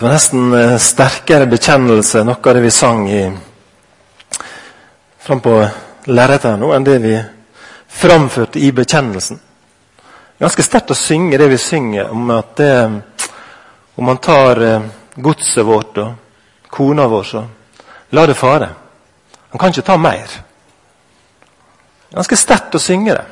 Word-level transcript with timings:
Det 0.00 0.06
var 0.06 0.12
nesten 0.12 0.52
eh, 0.56 0.78
sterkere 0.80 1.44
bekjennelse, 1.44 2.22
noe 2.24 2.40
av 2.40 2.54
det 2.56 2.60
vi 2.64 2.70
sang 2.72 3.02
i 3.12 3.18
fram 5.20 5.42
på 5.44 5.56
lerretet 6.08 6.56
nå, 6.56 6.70
enn 6.72 6.86
det 6.86 6.94
vi 7.02 7.10
framførte 8.00 8.62
i 8.64 8.70
bekjennelsen. 8.72 9.36
Ganske 10.40 10.64
sterkt 10.64 10.94
å 10.94 10.96
synge 10.96 11.36
det 11.36 11.50
vi 11.52 11.58
synger 11.60 12.14
om 12.16 12.32
at 12.32 12.54
det, 12.56 12.70
om 14.00 14.08
man 14.08 14.22
tar 14.24 14.62
eh, 14.64 14.88
godset 15.20 15.68
vårt 15.68 16.00
og 16.00 16.64
kona 16.72 17.04
vår, 17.04 17.28
så 17.34 17.44
la 18.16 18.26
det 18.32 18.38
fare. 18.40 18.70
Han 19.52 19.60
kan 19.60 19.76
ikke 19.76 19.84
ta 19.90 19.98
mer. 20.00 20.32
Ganske 22.16 22.40
sterkt 22.40 22.80
å 22.80 22.82
synge 22.86 23.20
det 23.20 23.28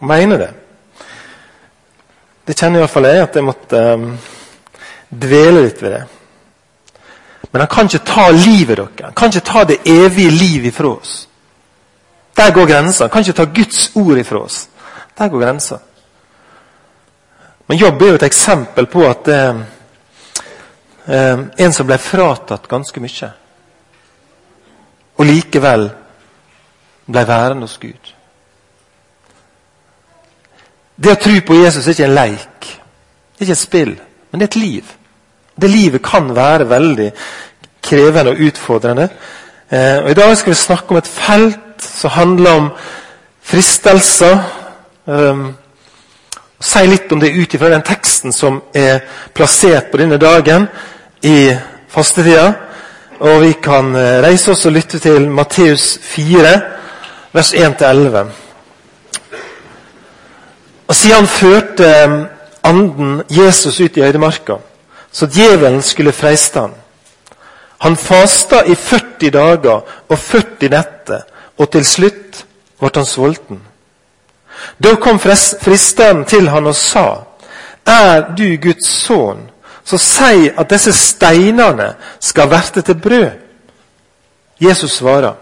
og 0.00 0.10
mene 0.10 0.42
det. 0.42 0.50
Det 2.50 2.58
kjenner 2.58 2.82
iallfall 2.82 3.12
jeg, 3.12 3.24
at 3.30 3.38
jeg 3.38 3.46
måtte 3.52 3.86
um, 3.94 4.12
dvele 5.10 5.66
litt 5.66 5.82
ved 5.82 5.90
det. 5.90 6.04
Men 7.50 7.60
han 7.60 7.68
kan 7.68 7.90
ikke 7.90 8.06
ta 8.06 8.30
livet 8.30 8.76
deres. 8.76 9.02
Han 9.02 9.14
kan 9.14 9.28
ikke 9.28 9.46
ta 9.46 9.64
det 9.64 9.80
evige 9.84 10.30
liv 10.30 10.64
ifra 10.64 10.94
oss. 10.96 11.28
Der 12.36 12.52
går 12.54 12.66
grensa. 12.66 13.04
Han 13.04 13.10
kan 13.10 13.20
ikke 13.20 13.32
ta 13.32 13.44
Guds 13.44 13.90
ord 13.94 14.18
ifra 14.18 14.38
oss. 14.38 14.68
Der 15.18 15.28
går 15.28 15.40
grensa. 15.40 15.78
Men 17.70 17.78
jobb 17.78 18.02
er 18.02 18.06
jo 18.06 18.14
et 18.14 18.22
eksempel 18.26 18.86
på 18.86 19.02
at 19.06 19.28
eh, 19.28 19.58
eh, 21.06 21.42
en 21.58 21.72
som 21.72 21.86
ble 21.86 21.98
fratatt 22.02 22.64
ganske 22.66 23.00
mye, 23.00 23.28
og 25.14 25.28
likevel 25.28 25.84
ble 27.06 27.22
værende 27.28 27.68
hos 27.68 27.76
Gud. 27.78 28.10
Det 30.96 31.14
å 31.14 31.20
tro 31.22 31.36
på 31.46 31.60
Jesus 31.60 31.86
er 31.86 31.94
ikke 31.94 32.08
en 32.08 32.18
leik, 32.18 32.66
det 32.66 33.44
er 33.44 33.46
ikke 33.46 33.58
et 33.58 33.62
spill, 33.62 33.94
men 34.30 34.42
det 34.42 34.48
er 34.48 34.50
et 34.50 34.60
liv. 34.64 34.90
Det 35.60 35.70
livet 35.70 36.02
kan 36.02 36.30
være 36.36 36.68
veldig 36.68 37.10
krevende 37.82 38.30
og 38.30 38.40
utfordrende. 38.46 39.08
Eh, 39.70 39.98
og 40.04 40.10
I 40.10 40.14
dag 40.14 40.36
skal 40.36 40.50
vi 40.50 40.58
snakke 40.58 40.90
om 40.90 40.96
et 40.96 41.10
felt 41.10 41.82
som 41.84 42.10
handler 42.10 42.50
om 42.50 42.70
fristelser. 43.42 44.38
Um, 45.06 45.54
si 46.60 46.82
litt 46.86 47.12
om 47.12 47.20
det 47.20 47.32
ut 47.34 47.54
ifra 47.54 47.70
den 47.72 47.82
teksten 47.82 48.34
som 48.36 48.60
er 48.76 49.00
plassert 49.34 49.88
på 49.90 50.00
denne 50.00 50.18
dagen 50.20 50.68
i 51.22 51.54
fastetida. 51.88 52.52
Og 53.20 53.42
vi 53.42 53.52
kan 53.62 53.94
eh, 53.96 54.20
reise 54.24 54.52
oss 54.54 54.66
og 54.66 54.72
lytte 54.72 54.98
til 54.98 55.28
Matteus 55.30 55.98
4, 56.02 56.52
vers 57.32 57.52
1-11. 57.54 58.30
Og 60.88 60.94
Siden 60.94 61.16
han 61.16 61.26
førte 61.26 61.90
anden 62.64 63.22
Jesus 63.30 63.80
ut 63.80 63.96
i 63.96 64.02
øydemarka, 64.02 64.56
så 65.12 65.26
djevelen 65.26 65.82
skulle 65.82 66.12
freiste 66.12 66.60
han. 66.60 66.74
Han 67.78 67.96
fasta 67.96 68.64
i 68.66 68.74
40 68.74 69.30
dager 69.30 69.80
og 70.08 70.18
40 70.18 70.68
netter, 70.70 71.22
og 71.58 71.70
til 71.72 71.84
slutt 71.84 72.44
ble 72.80 72.90
han 72.94 73.06
sulten. 73.08 73.60
Da 74.78 74.94
kom 75.00 75.18
fristeren 75.20 76.24
til 76.28 76.48
han 76.48 76.66
og 76.66 76.76
sa, 76.76 77.24
Er 77.86 78.34
du 78.36 78.56
Guds 78.60 78.88
sønn, 78.88 79.48
så 79.84 79.98
si 79.98 80.50
at 80.56 80.70
disse 80.70 80.92
steinene 80.92 81.94
skal 82.20 82.50
verte 82.50 82.82
til 82.82 83.00
brød. 83.00 83.30
Jesus 84.60 84.92
svarer, 84.92 85.34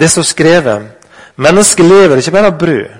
det 0.00 0.10
som 0.10 0.24
skrevet, 0.24 0.82
mennesket 1.36 1.86
lever 1.86 2.16
ikke 2.16 2.30
bare 2.30 2.52
av 2.52 2.58
brød, 2.58 2.92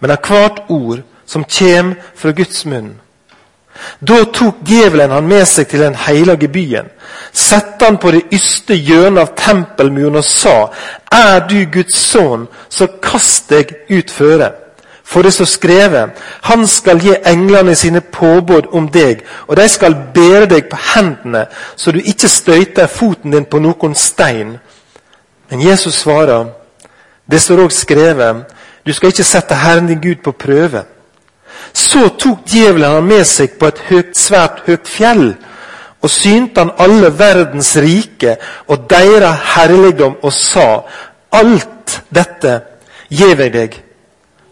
men 0.00 0.10
av 0.10 0.22
hvert 0.22 0.62
ord 0.68 1.02
som 1.26 1.44
kommer 1.44 1.94
fra 2.14 2.30
Guds 2.30 2.64
munn. 2.64 2.94
Da 4.00 4.24
tok 4.32 4.60
djevelen 4.66 5.10
han 5.10 5.28
med 5.28 5.46
seg 5.48 5.68
til 5.68 5.80
den 5.80 5.94
hellige 5.94 6.48
byen, 6.48 6.90
satte 7.32 7.84
han 7.84 7.98
på 7.98 8.10
det 8.14 8.22
yste 8.32 8.74
hjørnet 8.74 9.22
av 9.22 9.34
tempelmuren 9.36 10.20
og 10.20 10.24
sa:" 10.24 10.70
Er 11.12 11.40
du 11.48 11.64
Guds 11.72 11.96
sønn, 11.96 12.46
så 12.68 12.86
kast 13.02 13.50
deg 13.50 13.74
ut 13.90 14.10
føre. 14.10 14.52
For 15.04 15.22
det 15.22 15.32
står 15.32 15.44
skrevet:" 15.44 16.10
Han 16.42 16.66
skal 16.66 17.00
gi 17.00 17.14
englene 17.24 17.74
sine 17.74 18.00
påbud 18.00 18.66
om 18.72 18.88
deg, 18.88 19.24
og 19.46 19.56
de 19.56 19.68
skal 19.68 19.96
bære 20.14 20.46
deg 20.46 20.68
på 20.70 20.76
hendene, 20.94 21.46
så 21.76 21.92
du 21.92 21.98
ikke 21.98 22.28
støyter 22.28 22.86
foten 22.86 23.30
din 23.30 23.44
på 23.44 23.58
noen 23.58 23.94
stein. 23.94 24.58
Men 25.50 25.62
Jesus 25.62 25.94
svarer, 25.94 26.46
det 27.30 27.40
står 27.40 27.64
òg 27.64 27.72
skrevet:" 27.72 28.44
Du 28.86 28.92
skal 28.92 29.08
ikke 29.08 29.24
sette 29.24 29.54
Herren 29.54 29.86
din 29.86 30.00
Gud 30.00 30.22
på 30.24 30.32
prøve. 30.32 30.84
Så 31.76 32.08
tok 32.08 32.46
djevelen 32.48 32.94
han 32.96 33.08
med 33.08 33.26
seg 33.28 33.58
på 33.60 33.68
et 33.68 33.82
høyt, 33.90 34.14
svært 34.16 34.62
høyt 34.64 34.88
fjell 34.88 35.26
og 36.00 36.12
synte 36.12 36.62
han 36.62 36.70
alle 36.80 37.10
verdens 37.18 37.74
rike 37.82 38.36
og 38.70 38.86
deres 38.90 39.42
herligdom 39.54 40.16
og 40.22 40.32
sa:" 40.32 40.68
Alt 41.32 42.00
dette 42.14 42.60
gjev 43.10 43.40
jeg 43.40 43.52
deg, 43.52 43.74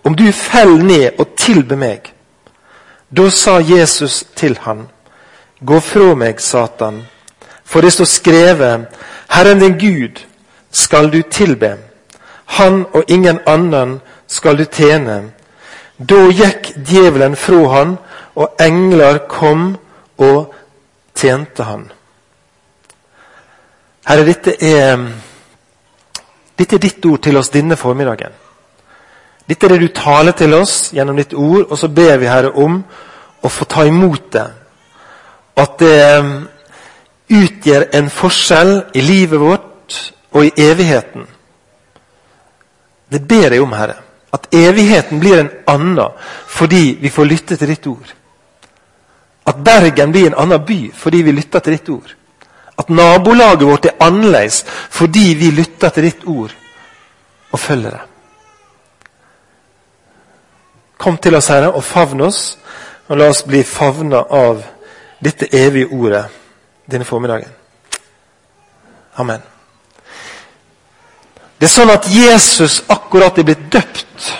om 0.04 0.14
du 0.14 0.26
fell 0.32 0.76
ned 0.84 1.16
og 1.18 1.36
tilber 1.36 1.76
meg. 1.76 2.12
Da 3.16 3.30
sa 3.30 3.58
Jesus 3.60 4.24
til 4.36 4.58
han, 4.60 4.88
Gå 5.64 5.80
fra 5.80 6.14
meg, 6.14 6.40
Satan, 6.40 7.06
for 7.64 7.80
det 7.80 7.92
står 7.92 8.04
skrevet, 8.04 8.86
Herren 9.30 9.60
din 9.60 9.78
Gud 9.78 10.20
skal 10.72 11.12
du 11.12 11.22
tilbe. 11.22 11.76
Han 12.44 12.84
og 12.92 13.04
ingen 13.08 13.38
annen 13.46 14.00
skal 14.26 14.58
du 14.58 14.64
tjene. 14.64 15.30
Da 15.98 16.26
gikk 16.30 16.72
djevelen 16.86 17.36
fra 17.38 17.60
han, 17.76 17.96
og 18.34 18.56
engler 18.60 19.20
kom 19.30 19.76
og 20.18 20.54
tjente 21.14 21.66
han. 21.68 21.84
Herre, 24.04 24.24
dette 24.26 24.56
er, 24.58 25.04
dette 26.58 26.76
er 26.76 26.82
ditt 26.82 27.06
ord 27.06 27.22
til 27.22 27.38
oss 27.38 27.52
denne 27.54 27.78
formiddagen. 27.78 28.34
Dette 29.48 29.66
er 29.66 29.74
det 29.74 29.80
du 29.84 29.94
taler 29.94 30.34
til 30.36 30.54
oss 30.56 30.90
gjennom 30.96 31.16
ditt 31.20 31.34
ord, 31.36 31.68
og 31.70 31.78
så 31.78 31.88
ber 31.88 32.18
vi, 32.18 32.28
Herre, 32.28 32.50
om 32.50 32.80
å 33.44 33.52
få 33.52 33.66
ta 33.68 33.84
imot 33.86 34.30
det. 34.34 34.46
At 35.60 35.76
det 35.78 35.98
um, 36.18 36.32
utgjør 37.30 37.86
en 37.94 38.10
forskjell 38.10 38.72
i 38.98 39.04
livet 39.04 39.40
vårt 39.40 39.98
og 40.34 40.48
i 40.48 40.52
evigheten. 40.64 41.28
Det 43.12 43.22
ber 43.28 43.54
jeg 43.54 43.62
om, 43.62 43.76
Herre. 43.76 44.00
At 44.34 44.48
evigheten 44.54 45.20
blir 45.22 45.38
en 45.40 45.50
annen 45.70 46.18
fordi 46.50 46.98
vi 47.00 47.10
får 47.10 47.30
lytte 47.30 47.56
til 47.56 47.70
ditt 47.70 47.86
ord. 47.86 48.14
At 49.46 49.60
Bergen 49.64 50.12
blir 50.12 50.26
en 50.30 50.38
annen 50.42 50.64
by 50.66 50.80
fordi 50.96 51.22
vi 51.22 51.36
lytter 51.36 51.62
til 51.62 51.76
ditt 51.76 51.88
ord. 51.88 52.14
At 52.78 52.90
nabolaget 52.90 53.66
vårt 53.68 53.86
er 53.86 54.00
annerledes 54.02 54.64
fordi 54.90 55.34
vi 55.38 55.52
lytter 55.54 55.94
til 55.94 56.10
ditt 56.10 56.26
ord 56.26 56.54
og 57.52 57.60
følger 57.60 57.90
det. 57.90 58.00
Kom 60.98 61.16
til 61.16 61.34
oss, 61.36 61.50
Herre, 61.52 61.72
og 61.72 61.84
favn 61.84 62.20
oss, 62.20 62.58
og 63.08 63.18
la 63.18 63.28
oss 63.28 63.42
bli 63.44 63.62
favna 63.62 64.22
av 64.30 64.62
dette 65.24 65.50
evige 65.52 65.90
ordet 65.92 66.24
denne 66.90 67.04
formiddagen. 67.04 67.50
Amen. 69.16 69.42
Det 71.60 71.68
er 71.68 71.72
sånn 71.72 71.92
at 71.92 72.08
Jesus 72.10 72.80
akkurat 73.14 73.38
er 73.38 73.42
blitt 73.46 73.72
døpt. 73.72 74.32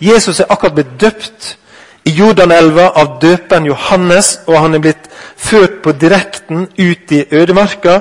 Jesus 0.00 0.40
er 0.40 0.50
akkurat 0.50 0.74
blitt 0.74 1.00
døpt 1.00 1.56
i 2.04 2.10
Jordanelva 2.10 2.88
av 2.98 3.20
døperen 3.22 3.68
Johannes, 3.68 4.40
og 4.46 4.58
han 4.58 4.74
er 4.74 4.82
blitt 4.82 5.06
ført 5.36 5.78
på 5.84 5.92
direkten 5.92 6.66
ut 6.66 7.12
i 7.14 7.22
ødemarka 7.30 8.00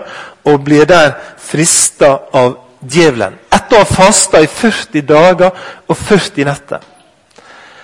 og 0.50 0.64
blir 0.66 0.90
der 0.90 1.14
frista 1.38 2.16
av 2.34 2.58
djevelen. 2.82 3.38
Etter 3.54 3.78
å 3.78 3.84
ha 3.84 3.92
fasta 3.92 4.42
i 4.42 4.50
40 4.50 5.06
dager 5.06 5.54
og 5.88 5.98
40 6.02 6.50
netter. 6.50 6.82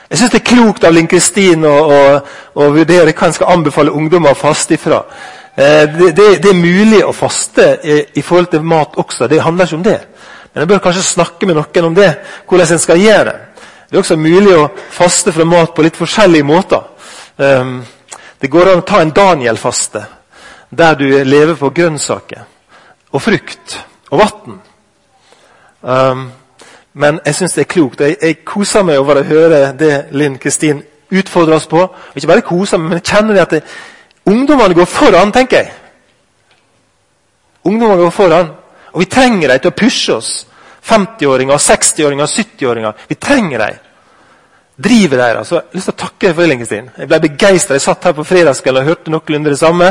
Jeg 0.10 0.18
syns 0.18 0.34
det 0.34 0.42
er 0.42 0.50
klokt 0.50 0.84
av 0.84 0.96
Linn 0.96 1.08
Kristin 1.08 1.68
å, 1.70 1.76
å, 1.86 2.04
å, 2.58 2.72
vurdere 2.74 3.14
hva 3.14 3.30
en 3.30 3.36
skal 3.38 3.54
anbefale 3.54 3.94
ungdommer 3.94 4.34
å 4.34 4.42
faste 4.42 4.74
ifra. 4.74 5.04
Eh, 5.54 5.86
det, 5.86 6.16
det, 6.18 6.30
det, 6.42 6.50
er 6.50 6.58
mulig 6.58 7.04
å 7.06 7.14
faste 7.14 7.76
i, 7.84 8.00
i, 8.18 8.26
forhold 8.26 8.50
til 8.56 8.66
mat 8.66 8.98
også. 8.98 9.30
Det 9.30 9.44
handler 9.46 9.70
ikke 9.70 9.78
om 9.78 9.86
det. 9.86 10.00
Men 10.54 10.64
jeg 10.64 10.68
bør 10.72 10.82
kanskje 10.84 11.04
snakke 11.04 11.46
med 11.46 11.60
noen 11.60 11.86
om 11.86 11.96
det, 11.96 12.10
hvordan 12.50 12.74
en 12.74 12.82
skal 12.82 13.02
gjøre 13.02 13.26
det. 13.30 13.38
Det 13.90 13.98
er 13.98 14.04
også 14.04 14.18
mulig 14.22 14.54
å 14.54 14.70
faste 14.94 15.34
fra 15.34 15.46
mat 15.50 15.74
på 15.74 15.86
litt 15.86 15.98
forskjellige 15.98 16.46
måter. 16.46 16.84
Um, 17.38 17.80
det 18.42 18.50
går 18.52 18.70
an 18.70 18.82
å 18.84 18.88
ta 18.88 19.02
en 19.02 19.14
Daniel-faste, 19.16 20.04
der 20.70 20.98
du 21.00 21.08
lever 21.26 21.56
på 21.58 21.72
grønnsaker 21.74 22.46
og 23.10 23.22
frukt 23.22 23.80
og 24.12 24.22
vann. 24.22 24.60
Um, 25.82 26.28
men 26.94 27.20
jeg 27.26 27.36
syns 27.36 27.56
det 27.58 27.66
er 27.66 27.72
klokt. 27.74 28.02
Jeg, 28.02 28.18
jeg 28.22 28.42
koser 28.46 28.86
meg 28.86 29.02
over 29.02 29.22
å 29.22 29.26
høre 29.26 29.62
det 29.78 29.94
Linn 30.18 30.38
Kristin 30.42 30.84
utfordrer 31.10 31.58
oss 31.58 31.68
på. 31.70 31.82
Ikke 32.16 32.30
bare 32.30 32.46
koser 32.46 32.78
meg, 32.78 32.90
men 32.90 33.00
jeg 33.00 33.08
kjenner 33.10 33.42
at 33.42 33.54
det, 33.56 33.64
ungdommene 34.30 34.78
går 34.78 34.90
foran, 34.90 35.34
tenker 35.34 35.64
jeg. 35.64 35.72
Ungdommene 37.66 38.04
går 38.04 38.14
foran, 38.14 38.52
og 38.94 39.04
vi 39.04 39.10
trenger 39.12 39.54
dem 39.54 39.60
til 39.60 39.72
å 39.72 39.78
pushe 39.78 40.16
oss. 40.16 40.32
50-åringer, 40.90 41.58
60-åringer, 41.58 42.26
70-åringer. 42.26 43.06
Vi 43.08 43.16
trenger 43.16 43.60
dem. 43.66 43.86
drivet 44.80 45.20
deres. 45.20 45.38
Altså. 45.38 45.56
jeg 45.56 45.62
har 45.62 45.76
lyst 45.76 45.86
til 45.86 45.94
å 45.94 46.00
takke 46.00 46.34
foreldrene 46.34 46.50
Lingestin. 46.54 46.90
Jeg 46.98 47.08
ble 47.08 47.20
begeistra. 47.20 47.76
Jeg 47.76 47.82
satt 47.82 48.04
her 48.04 48.14
på 48.16 48.24
fredagskvelden 48.24 48.82
og 48.82 48.88
hørte 48.88 49.12
noenlunde 49.12 49.50
det 49.50 49.60
samme. 49.60 49.90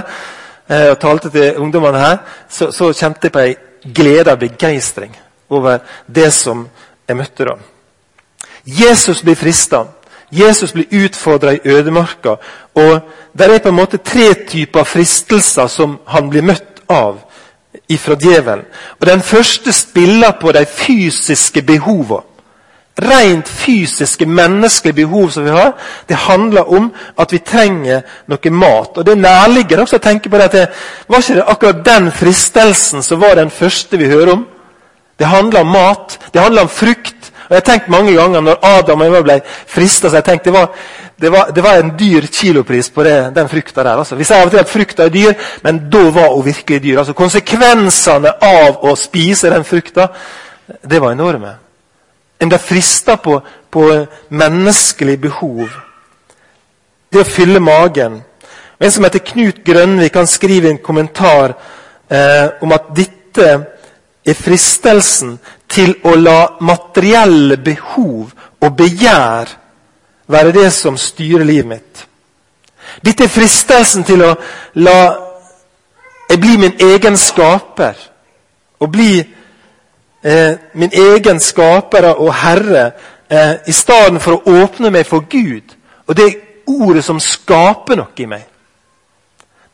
Eh, 0.68 0.90
og 0.90 0.98
talte 0.98 1.30
til 1.30 1.58
ungdommene 1.60 2.00
her. 2.00 2.16
Så, 2.48 2.70
så 2.72 2.88
kjente 2.92 3.28
jeg 3.28 3.34
på 3.34 3.42
ei 3.42 3.56
glede 3.94 4.32
og 4.32 4.40
begeistring 4.40 5.12
over 5.50 5.78
det 6.06 6.32
som 6.32 6.66
jeg 7.08 7.16
møtte 7.16 7.44
da. 7.50 7.58
Jesus 8.64 9.22
blir 9.22 9.36
frista. 9.36 9.84
Jesus 10.32 10.72
blir 10.72 11.04
utfordra 11.04 11.52
i 11.52 11.60
ødemarka. 11.64 12.36
Og 12.74 13.00
det 13.32 13.48
er 13.48 13.62
på 13.64 13.68
en 13.68 13.78
måte 13.78 14.00
tre 14.04 14.32
typer 14.48 14.84
fristelser 14.84 15.68
som 15.72 15.98
han 16.06 16.28
blir 16.30 16.44
møtt 16.44 16.82
av 16.88 17.20
ifra 17.88 18.14
djevelen. 18.14 18.64
Og 19.00 19.06
Den 19.06 19.22
første 19.22 19.72
spiller 19.72 20.30
på 20.40 20.52
de 20.52 20.66
fysiske 20.66 21.62
behovene. 21.62 22.24
Rent 22.98 23.48
fysiske, 23.48 24.26
menneskelige 24.26 24.94
behov 25.06 25.30
som 25.30 25.44
vi 25.44 25.50
har. 25.50 25.72
Det 26.08 26.16
handler 26.16 26.72
om 26.74 26.92
at 27.18 27.32
vi 27.32 27.38
trenger 27.38 28.00
noe 28.26 28.50
mat. 28.50 28.98
Og 28.98 29.06
Det 29.06 29.18
nærligger 29.18 29.80
også 29.80 29.96
å 29.96 30.02
tenke 30.02 30.28
på 30.28 30.36
det 30.36 30.44
at 30.44 30.52
det 30.52 30.66
var 31.08 31.22
ikke 31.22 31.34
det 31.34 31.44
akkurat 31.46 31.84
den 31.86 32.10
fristelsen 32.12 33.02
som 33.02 33.20
var 33.20 33.34
den 33.34 33.50
første 33.50 33.98
vi 33.98 34.10
hører 34.10 34.32
om. 34.32 34.46
Det 35.18 35.26
handler 35.26 35.60
om 35.60 35.66
mat, 35.66 36.18
det 36.34 36.40
handler 36.42 36.62
om 36.62 36.68
frukt. 36.68 37.17
Og 37.48 37.54
Jeg 37.54 37.62
har 37.62 37.72
tenkt 37.72 37.88
mange 37.88 38.12
ganger 38.12 38.40
når 38.44 38.58
Adam 38.62 39.00
og 39.00 39.06
Eva 39.06 39.20
ble 39.24 39.38
frista, 39.66 40.08
det 40.08 40.52
var, 40.52 40.66
det, 41.16 41.30
var, 41.32 41.50
det 41.54 41.62
var 41.64 41.78
en 41.78 41.94
dyr 41.98 42.26
kilopris 42.26 42.90
på 42.90 43.04
det, 43.04 43.34
den 43.34 43.48
frukta 43.48 43.82
der. 43.82 43.96
Altså. 43.96 44.16
Vi 44.16 44.24
sier 44.24 44.42
av 44.42 44.50
og 44.50 44.52
til 44.52 44.60
at 44.60 44.68
frukta 44.68 45.06
er 45.06 45.14
dyr, 45.14 45.32
men 45.64 45.80
da 45.90 46.02
var 46.10 46.34
hun 46.34 46.44
virkelig 46.44 46.82
dyr. 46.82 46.98
Altså 46.98 47.16
Konsekvensene 47.16 48.34
av 48.44 48.84
å 48.84 48.92
spise 48.96 49.48
den 49.50 49.64
frukta, 49.64 50.10
det 50.84 51.00
var 51.00 51.16
enorme. 51.16 51.54
En 52.38 52.52
ble 52.52 52.58
frista 52.60 53.16
på, 53.16 53.40
på 53.70 53.88
menneskelig 54.28 55.16
behov. 55.20 55.64
Det 57.08 57.24
å 57.24 57.26
fylle 57.26 57.64
magen. 57.64 58.20
En 58.78 58.92
som 58.92 59.08
heter 59.08 59.24
Knut 59.24 59.64
Grønvik 59.64 60.12
kan 60.12 60.28
skrive 60.28 60.68
en 60.68 60.84
kommentar 60.84 61.56
eh, 62.12 62.60
om 62.60 62.76
at 62.76 62.92
dette 62.94 63.48
er 64.28 64.36
fristelsen 64.36 65.38
til 65.78 65.94
å 66.02 66.16
la 66.18 66.40
materielle 66.66 67.56
behov 67.62 68.34
og 68.58 68.76
begjær 68.76 69.54
være 70.28 70.52
det 70.52 70.72
som 70.74 70.98
styrer 70.98 71.46
livet 71.46 71.70
mitt. 71.70 72.04
Dette 73.04 73.24
er 73.24 73.32
fristelsen 73.32 74.04
til 74.04 74.24
å 74.26 74.34
la 74.82 74.98
jeg 76.28 76.40
bli 76.40 76.56
min 76.56 76.74
egen 76.80 77.16
skaper. 77.16 77.94
Og 78.80 78.90
bli 78.92 79.18
eh, 80.22 80.52
min 80.74 80.92
egen 80.92 81.40
skaper 81.40 82.10
og 82.12 82.34
herre 82.34 82.90
eh, 83.30 83.54
i 83.66 83.72
stedet 83.72 84.22
for 84.22 84.36
å 84.36 84.56
åpne 84.62 84.92
meg 84.92 85.06
for 85.08 85.24
Gud. 85.30 85.74
Og 86.06 86.16
det 86.16 86.26
er 86.26 86.38
ordet 86.68 87.04
som 87.04 87.20
skaper 87.20 87.96
noe 87.96 88.12
i 88.16 88.28
meg. 88.28 88.44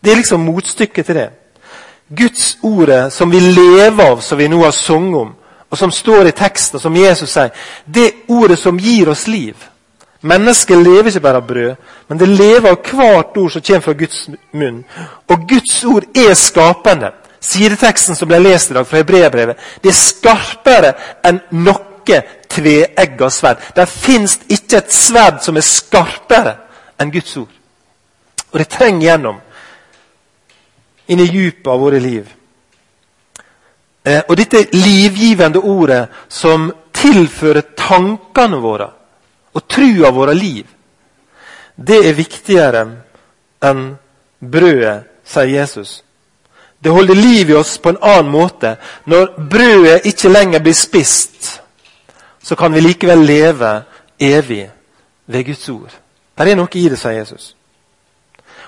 Det 0.00 0.12
er 0.12 0.20
liksom 0.20 0.46
motstykket 0.46 1.06
til 1.06 1.18
det. 1.18 1.30
Guds 2.14 2.58
ordet 2.62 3.12
som 3.12 3.30
vi 3.32 3.40
lever 3.40 4.04
av, 4.04 4.20
som 4.20 4.38
vi 4.38 4.48
nå 4.48 4.60
har 4.62 4.74
sunget 4.76 5.20
om, 5.20 5.34
og 5.70 5.78
som 5.78 5.92
står 5.92 6.28
i 6.28 6.34
teksten, 6.36 6.80
som 6.80 6.96
Jesus 6.96 7.32
sier, 7.34 7.50
det 7.86 8.10
ordet 8.28 8.58
som 8.58 8.78
gir 8.78 9.08
oss 9.10 9.26
liv. 9.26 9.56
Mennesket 10.24 10.80
lever 10.80 11.10
ikke 11.10 11.20
bare 11.20 11.40
av 11.42 11.48
brød, 11.48 11.74
men 12.08 12.20
det 12.20 12.28
lever 12.28 12.70
av 12.70 12.78
hvert 12.80 13.36
ord 13.36 13.52
som 13.52 13.62
kommer 13.62 13.84
fra 13.84 13.96
Guds 13.98 14.20
munn. 14.52 14.84
Og 15.28 15.48
Guds 15.48 15.84
ord 15.84 16.06
er 16.16 16.34
skapende. 16.38 17.10
Sideteksten 17.44 18.16
som 18.16 18.30
ble 18.30 18.38
lest 18.40 18.70
i 18.70 18.76
dag 18.76 18.86
fra 18.88 19.02
Hebreabrevet, 19.02 19.58
det 19.84 19.90
er 19.92 19.98
skarpere 19.98 20.94
enn 21.28 21.42
noe 21.52 22.22
tveegga 22.48 23.28
sverd. 23.32 23.60
Det 23.76 23.88
fins 23.88 24.38
ikke 24.48 24.80
et 24.80 24.94
sverd 24.94 25.42
som 25.44 25.56
er 25.56 25.66
skarpere 25.66 26.56
enn 27.00 27.12
Guds 27.12 27.36
ord. 27.40 27.52
Og 28.52 28.60
det 28.60 28.68
trenger 28.72 29.08
gjennom 29.08 29.40
inn 31.10 31.20
i 31.20 31.28
djupet 31.28 31.68
av 31.68 31.80
våre 31.80 32.00
liv. 32.00 32.28
Eh, 34.04 34.22
og 34.28 34.36
dette 34.36 34.66
livgivende 34.72 35.58
ordet 35.58 36.02
som 36.28 36.68
tilfører 36.94 37.74
tankene 37.76 38.60
våre 38.60 38.90
og 39.54 39.66
trua 39.70 40.10
våre 40.12 40.34
liv, 40.36 40.66
det 41.76 42.00
er 42.06 42.16
viktigere 42.16 42.84
enn 43.64 43.84
brødet, 44.38 45.08
sier 45.24 45.50
Jesus. 45.56 46.02
Det 46.84 46.92
holder 46.92 47.16
liv 47.16 47.50
i 47.50 47.56
oss 47.56 47.78
på 47.78 47.94
en 47.94 48.02
annen 48.02 48.30
måte. 48.30 48.76
Når 49.08 49.38
brødet 49.50 50.04
ikke 50.04 50.28
lenger 50.28 50.60
blir 50.60 50.76
spist, 50.76 51.60
så 52.42 52.56
kan 52.60 52.74
vi 52.74 52.84
likevel 52.84 53.24
leve 53.24 53.70
evig 54.20 54.66
ved 55.26 55.44
Guds 55.44 55.68
ord. 55.68 55.94
Der 56.38 56.50
er 56.50 56.58
noe 56.58 56.68
i 56.76 56.88
det, 56.92 56.98
sier 57.00 57.22
Jesus. 57.22 57.54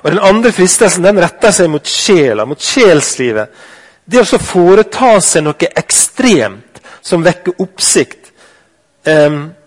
Og 0.03 0.11
Den 0.11 0.23
andre 0.23 0.53
fristelsen 0.53 1.05
den 1.05 1.21
retter 1.21 1.53
seg 1.53 1.69
mot 1.71 1.87
sjela, 1.89 2.45
mot 2.47 2.63
sjelslivet. 2.63 3.53
Det 4.07 4.23
å 4.23 4.39
foreta 4.39 5.17
seg 5.21 5.45
noe 5.47 5.71
ekstremt 5.75 6.81
som 7.03 7.25
vekker 7.27 7.59
oppsikt. 7.63 8.31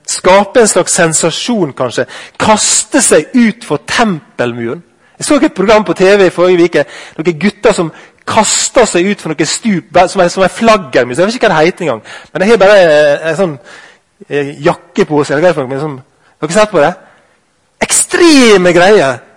Skape 0.10 0.64
en 0.64 0.70
slags 0.70 0.96
sensasjon, 0.98 1.74
kanskje. 1.78 2.08
Kaste 2.40 3.02
seg 3.04 3.36
ut 3.36 3.66
for 3.68 3.84
tempelmuren. 3.88 4.82
Jeg 5.20 5.28
så 5.28 5.36
et 5.36 5.54
program 5.54 5.84
på 5.84 5.94
TV 5.94 6.26
i 6.26 6.32
forrige 6.34 6.70
uke. 6.70 6.86
Noen 7.18 7.40
gutter 7.40 7.76
som 7.76 7.92
kasta 8.30 8.86
seg 8.88 9.10
ut 9.10 9.22
for 9.22 9.34
noe 9.34 9.48
stup 9.50 10.00
som 10.08 10.24
er, 10.24 10.32
som 10.32 10.44
er 10.46 10.54
flaggermus. 10.54 11.20
Jeg 11.20 11.28
vet 11.28 11.38
ikke 11.38 11.50
hva 11.52 11.60
det 11.60 11.72
heter 11.72 11.86
engang. 11.86 12.04
Men 12.32 12.46
jeg 12.46 12.52
har 12.54 12.62
bare 12.62 12.78
en 13.32 13.38
sånn 13.38 13.56
eh, 14.30 14.54
jakke 14.64 15.06
på 15.10 15.24
seg. 15.28 15.44
Har 15.44 15.60
dere 15.60 16.56
sett 16.56 16.72
på 16.72 16.84
det? 16.84 16.94
Ekstreme 17.84 18.74
greier! 18.76 19.29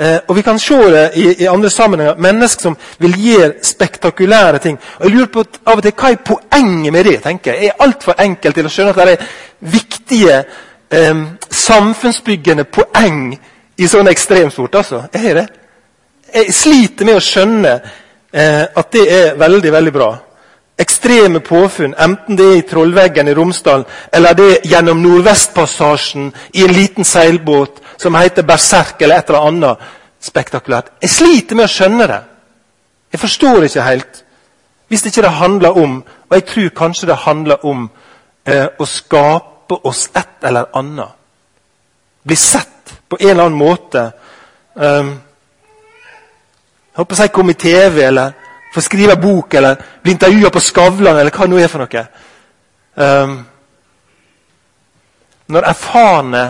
Eh, 0.00 0.18
og 0.28 0.36
Vi 0.36 0.42
kan 0.42 0.58
se 0.58 0.74
det 0.74 1.10
i, 1.14 1.42
i 1.42 1.46
andre 1.46 1.70
sammenhenger. 1.70 2.14
Mennesker 2.14 2.62
som 2.62 2.76
vil 2.98 3.14
gjøre 3.18 3.52
spektakulære 3.62 4.58
ting. 4.58 4.78
Og 4.98 5.04
jeg 5.04 5.14
lurer 5.14 5.26
på 5.32 5.44
av 5.66 5.76
og 5.76 5.82
til, 5.82 5.92
Hva 5.92 6.12
er 6.12 6.16
poenget 6.24 6.92
med 6.92 7.04
det? 7.04 7.22
tenker 7.22 7.52
jeg? 7.52 7.66
Er 7.66 7.82
altfor 7.82 8.14
enkelt 8.18 8.54
til 8.54 8.66
å 8.66 8.70
skjønne 8.70 8.94
at 8.94 8.96
det 8.96 9.12
er 9.12 9.26
viktige 9.60 10.44
eh, 10.90 11.24
samfunnsbyggende 11.50 12.64
poeng 12.64 13.38
i 13.78 13.86
sånn 13.86 14.08
ekstremsport? 14.08 14.74
altså? 14.74 15.02
Er 15.12 15.34
det? 15.34 15.48
Jeg 16.34 16.54
sliter 16.54 17.04
med 17.04 17.18
å 17.18 17.24
skjønne 17.24 17.74
eh, 18.32 18.64
at 18.76 18.92
det 18.92 19.04
er 19.12 19.36
veldig, 19.40 19.72
veldig 19.72 19.92
bra. 19.92 20.12
Ekstreme 20.78 21.40
påfunn, 21.40 21.96
enten 21.98 22.36
det 22.38 22.44
er 22.46 22.58
i 22.60 22.66
Trollveggen 22.70 23.28
i 23.28 23.34
Romsdal 23.34 23.82
eller 24.14 24.36
det 24.38 24.50
er 24.52 24.68
gjennom 24.76 25.00
Nordvestpassasjen 25.02 26.28
i 26.54 26.62
en 26.62 26.74
liten 26.76 27.04
seilbåt 27.04 27.80
som 27.98 28.14
heter 28.14 28.46
Berserk 28.46 29.02
eller 29.02 29.18
et 29.18 29.30
eller 29.30 29.46
annet 29.48 29.86
spektakulært. 30.22 30.92
Jeg 31.02 31.10
sliter 31.10 31.58
med 31.58 31.66
å 31.66 31.72
skjønne 31.72 32.06
det. 32.10 32.22
Jeg 33.12 33.20
forstår 33.20 33.66
ikke 33.66 33.86
helt. 33.86 34.24
Hvis 34.88 35.04
ikke 35.06 35.22
det 35.22 35.30
handler 35.36 35.76
om 35.76 36.04
Og 36.30 36.34
jeg 36.36 36.44
tror 36.44 36.68
kanskje 36.76 37.06
det 37.08 37.16
handler 37.16 37.64
om 37.64 37.90
eh, 38.44 38.66
å 38.78 38.84
skape 38.84 39.78
oss 39.84 40.10
et 40.14 40.44
eller 40.44 40.66
annet. 40.76 41.08
Bli 42.22 42.36
sett 42.36 42.92
på 43.08 43.16
en 43.20 43.30
eller 43.30 43.44
annen 43.44 43.58
måte. 43.58 44.02
Um, 44.74 45.14
jeg 46.92 47.00
håper 47.00 47.22
jeg 47.22 47.32
komme 47.32 47.54
i 47.54 47.54
TV, 47.54 48.02
eller 48.04 48.32
få 48.74 48.80
skrive 48.84 49.16
bok, 49.16 49.54
eller 49.54 49.80
bli 50.02 50.12
intervjua 50.12 50.50
på 50.50 50.60
Skavlan, 50.60 51.16
eller 51.16 51.32
hva 51.32 51.46
det 51.46 51.54
nå 51.54 51.62
er 51.62 51.72
for 51.72 51.84
noe. 51.84 52.04
Um, 52.98 53.38
når 55.48 55.68
erfarne 55.70 56.44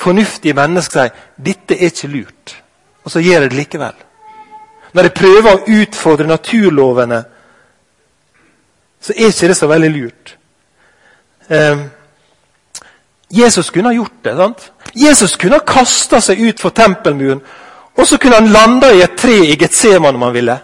fornuftige 0.00 0.56
mennesker 0.56 1.08
sier 1.08 1.26
dette 1.36 1.76
er 1.76 1.92
ikke 1.92 2.10
lurt, 2.12 2.54
og 3.04 3.12
så 3.12 3.22
gjør 3.24 3.44
de 3.44 3.50
det 3.52 3.58
likevel. 3.58 4.06
Når 4.92 5.06
de 5.06 5.14
prøver 5.14 5.50
å 5.52 5.80
utfordre 5.80 6.26
naturlovene, 6.26 7.22
så 9.00 9.14
er 9.16 9.30
ikke 9.30 9.50
det 9.50 9.56
så 9.56 9.68
veldig 9.70 9.90
lurt. 9.94 10.36
Eh, 11.50 11.84
Jesus 13.30 13.70
kunne 13.70 13.92
ha 13.92 13.94
gjort 13.94 14.24
det. 14.24 14.36
sant? 14.36 14.72
Jesus 14.94 15.36
kunne 15.36 15.60
ha 15.60 15.66
kasta 15.66 16.20
seg 16.20 16.40
ut 16.40 16.60
for 16.60 16.74
tempelmuren, 16.74 17.40
og 17.96 18.06
så 18.06 18.18
kunne 18.18 18.40
han 18.40 18.50
landa 18.52 18.90
i 18.94 19.02
et 19.04 19.16
tre 19.18 19.36
i 19.46 19.56
Getseman 19.56 20.14
om 20.14 20.26
han 20.26 20.34
ville. 20.34 20.58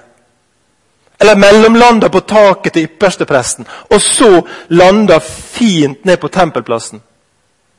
Eller 1.21 1.37
mellomlanda 1.37 2.09
på 2.13 2.21
taket 2.29 2.73
til 2.73 2.89
ypperstepresten, 2.89 3.67
og 3.91 4.01
så 4.01 4.43
landa 4.69 5.19
fint 5.21 6.05
ned 6.05 6.19
på 6.21 6.29
tempelplassen 6.29 7.01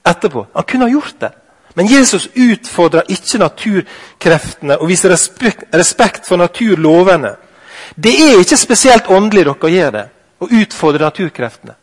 etterpå. 0.08 0.46
Han 0.54 0.64
kunne 0.64 0.88
ha 0.88 0.92
gjort 0.92 1.20
det. 1.20 1.32
Men 1.78 1.88
Jesus 1.88 2.26
utfordrer 2.34 3.06
ikke 3.14 3.38
naturkreftene 3.38 4.80
og 4.82 4.90
viser 4.90 5.14
respekt 5.14 6.26
for 6.26 6.42
naturlovene. 6.42 7.36
Det 7.96 8.14
er 8.18 8.40
ikke 8.42 8.58
spesielt 8.58 9.12
åndelig 9.14 9.46
dere 9.46 9.72
gjør 9.72 9.92
det, 9.94 10.06
å 10.42 10.50
utfordre 10.62 11.06
naturkreftene. 11.06 11.76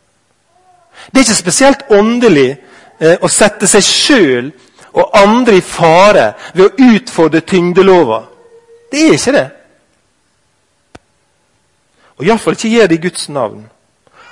Det 1.11 1.19
er 1.19 1.23
ikke 1.23 1.37
spesielt 1.37 1.85
åndelig 1.95 2.49
eh, 2.99 3.15
å 3.21 3.31
sette 3.31 3.67
seg 3.71 3.87
sjøl 3.87 4.51
og 4.95 5.15
andre 5.15 5.59
i 5.59 5.63
fare 5.63 6.25
ved 6.53 6.65
å 6.65 6.91
utfordre 6.91 7.43
tyngdelova. 7.47 8.19
Det 8.91 8.99
er 8.99 9.15
ikke 9.15 9.35
det. 9.37 9.47
Og 12.19 12.27
iallfall 12.27 12.59
ikke 12.59 12.73
gjør 12.75 12.91
det 12.91 12.99
i 12.99 13.03
Guds 13.07 13.29
navn. 13.29 13.63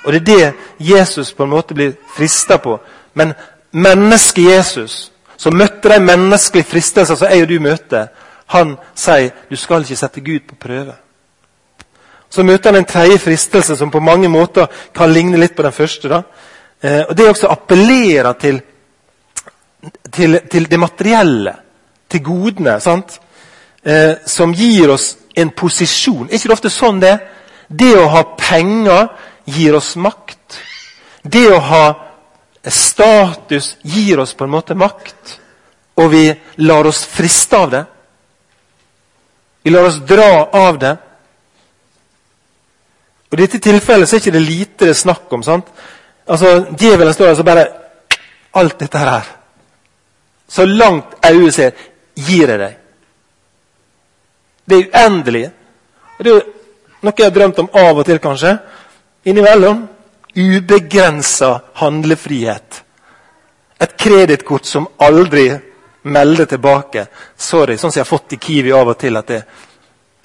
Og 0.04 0.12
Det 0.12 0.20
er 0.20 0.28
det 0.28 0.52
Jesus 0.92 1.32
på 1.32 1.48
en 1.48 1.56
måte 1.56 1.74
blir 1.74 1.96
frista 2.16 2.56
på. 2.60 2.78
Men 3.14 3.32
mennesket 3.72 4.44
Jesus, 4.44 5.12
som 5.36 5.56
møtte 5.56 5.88
de 5.88 6.00
menneskelige 6.00 6.68
fristelser 6.70 7.16
som 7.18 7.30
jeg 7.30 7.42
og 7.42 7.48
du 7.48 7.58
møter, 7.60 8.06
han 8.46 8.76
sier 8.94 9.32
du 9.50 9.56
skal 9.56 9.82
ikke 9.82 9.96
sette 9.96 10.22
Gud 10.24 10.46
på 10.48 10.58
prøve. 10.60 10.94
Så 12.30 12.42
møter 12.42 12.72
han 12.72 12.80
en 12.80 12.88
tredje 12.88 13.18
fristelse 13.22 13.76
som 13.76 13.90
på 13.90 14.02
mange 14.02 14.28
måter 14.28 14.66
kan 14.94 15.12
ligne 15.12 15.38
litt 15.38 15.54
på 15.56 15.62
den 15.62 15.72
første. 15.72 16.08
da. 16.08 16.22
Eh, 16.82 17.02
og 17.08 17.16
Det 17.16 17.24
er 17.24 17.30
også 17.30 17.46
å 17.46 17.52
appellere 17.52 18.34
til, 18.40 18.60
til, 20.12 20.40
til, 20.50 20.70
det 20.70 20.80
materielle, 20.80 21.54
til 22.10 22.22
godene? 22.22 22.80
Eh, 23.84 24.14
som 24.26 24.54
gir 24.54 24.90
oss 24.90 25.16
en 25.36 25.50
posisjon. 25.50 26.28
Er 26.28 26.34
ikke 26.34 26.48
det 26.48 26.58
ofte 26.58 26.70
sånn 26.70 27.00
det 27.00 27.18
Det 27.68 27.94
å 27.96 28.08
ha 28.08 28.22
penger 28.36 29.08
gir 29.46 29.74
oss 29.74 29.94
makt. 29.96 30.58
Det 31.22 31.46
å 31.48 31.58
ha 31.58 31.84
status 32.72 33.76
gir 33.82 34.18
oss 34.18 34.34
på 34.34 34.44
en 34.44 34.54
måte 34.54 34.74
makt. 34.74 35.38
Og 36.00 36.10
vi 36.10 36.24
lar 36.56 36.86
oss 36.86 37.04
friste 37.06 37.58
av 37.58 37.70
det. 37.70 37.84
Vi 39.62 39.70
lar 39.70 39.88
oss 39.88 40.00
dra 40.06 40.48
av 40.52 40.78
det. 40.78 40.96
Og 43.30 43.38
I 43.38 43.42
dette 43.42 43.58
tilfellet 43.58 44.08
så 44.08 44.16
er 44.16 44.22
ikke 44.22 44.34
det 44.36 44.44
lite 44.44 44.84
det 44.84 44.92
er 44.94 44.98
snakk 44.98 45.32
om. 45.32 45.42
sant? 45.42 45.66
Altså, 46.26 46.66
Djevelen 46.78 47.14
står 47.14 47.26
der 47.26 47.40
og 47.40 47.44
bare 47.44 47.66
Alt 48.54 48.78
dette 48.78 48.98
her. 48.98 49.24
Så 50.48 50.64
langt 50.64 51.16
øyet 51.26 51.54
ser, 51.54 51.70
gir 52.14 52.48
jeg 52.48 52.58
deg. 52.58 52.76
Det 54.70 54.76
er 54.78 55.00
uendelig. 55.00 55.50
Det 56.18 56.26
er 56.26 56.30
jo 56.30 56.42
noe 57.02 57.14
jeg 57.18 57.26
har 57.26 57.34
drømt 57.34 57.58
om 57.58 57.70
av 57.74 57.98
og 57.98 58.06
til, 58.06 58.20
kanskje. 58.22 58.52
Innimellom. 59.24 59.88
Ubegrensa 60.36 61.60
handlefrihet. 61.80 62.80
Et 63.80 63.96
kredittkort 63.98 64.66
som 64.66 64.88
aldri 64.98 65.48
melder 66.02 66.48
tilbake. 66.48 67.06
Sorry, 67.36 67.76
sånn 67.78 67.92
som 67.92 68.00
jeg 68.00 68.04
har 68.04 68.10
fått 68.10 68.36
i 68.36 68.40
Kiwi 68.40 68.72
av 68.74 68.90
og 68.92 68.98
til. 68.98 69.16
at 69.16 69.28
det, 69.28 69.44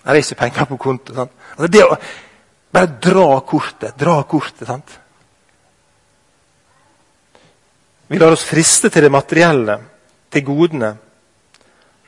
det 0.03 0.09
er 0.09 0.21
ikke 0.21 0.41
penger 0.43 0.71
på 0.71 0.77
konto. 0.77 1.15
Sant? 1.15 1.31
Altså 1.57 1.71
det 1.71 1.83
å 1.85 1.97
bare 2.71 2.95
dra 3.01 3.27
kortet, 3.41 3.97
dra 3.97 4.21
kortet. 4.23 4.67
sant? 4.67 4.99
Vi 8.09 8.17
lar 8.17 8.33
oss 8.33 8.43
friste 8.43 8.89
til 8.89 9.05
det 9.05 9.11
materielle, 9.13 9.77
til 10.31 10.45
godene. 10.45 10.95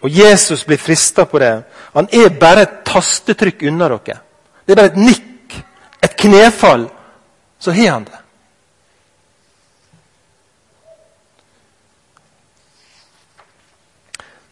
Og 0.01 0.09
Jesus 0.09 0.63
blir 0.65 0.81
frista 0.81 1.27
på 1.29 1.39
det. 1.39 1.51
Han 1.93 2.07
er 2.11 2.33
bare 2.39 2.63
et 2.65 2.79
tastetrykk 2.85 3.67
unna 3.69 3.89
dere. 3.91 4.17
Det 4.65 4.73
er 4.73 4.79
bare 4.79 4.91
et 4.93 4.97
nikk, 4.97 5.57
et 6.01 6.15
knefall, 6.17 6.87
så 7.61 7.71
har 7.71 7.91
han 7.91 8.03
det. 8.03 8.19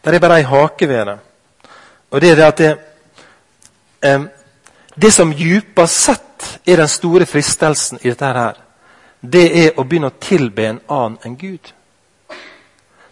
Det 0.02 0.16
er 0.16 0.22
bare 0.22 0.38
ei 0.40 0.46
hake 0.48 0.88
ved 0.88 1.06
det. 1.06 1.18
Og 2.10 2.22
det 2.22 2.30
er 2.32 2.36
det 2.36 2.46
at 2.46 2.58
det, 2.58 2.78
eh, 4.02 4.22
det 4.96 5.12
som 5.14 5.34
djupest 5.34 6.04
sett 6.06 6.60
er 6.66 6.78
den 6.78 6.88
store 6.88 7.26
fristelsen 7.26 8.00
i 8.02 8.10
dette 8.10 8.26
her, 8.26 8.56
det 9.22 9.46
er 9.66 9.76
å 9.78 9.84
begynne 9.84 10.14
å 10.14 10.20
tilbe 10.22 10.66
en 10.66 10.80
annen 10.88 11.18
enn 11.26 11.36
Gud. 11.38 11.74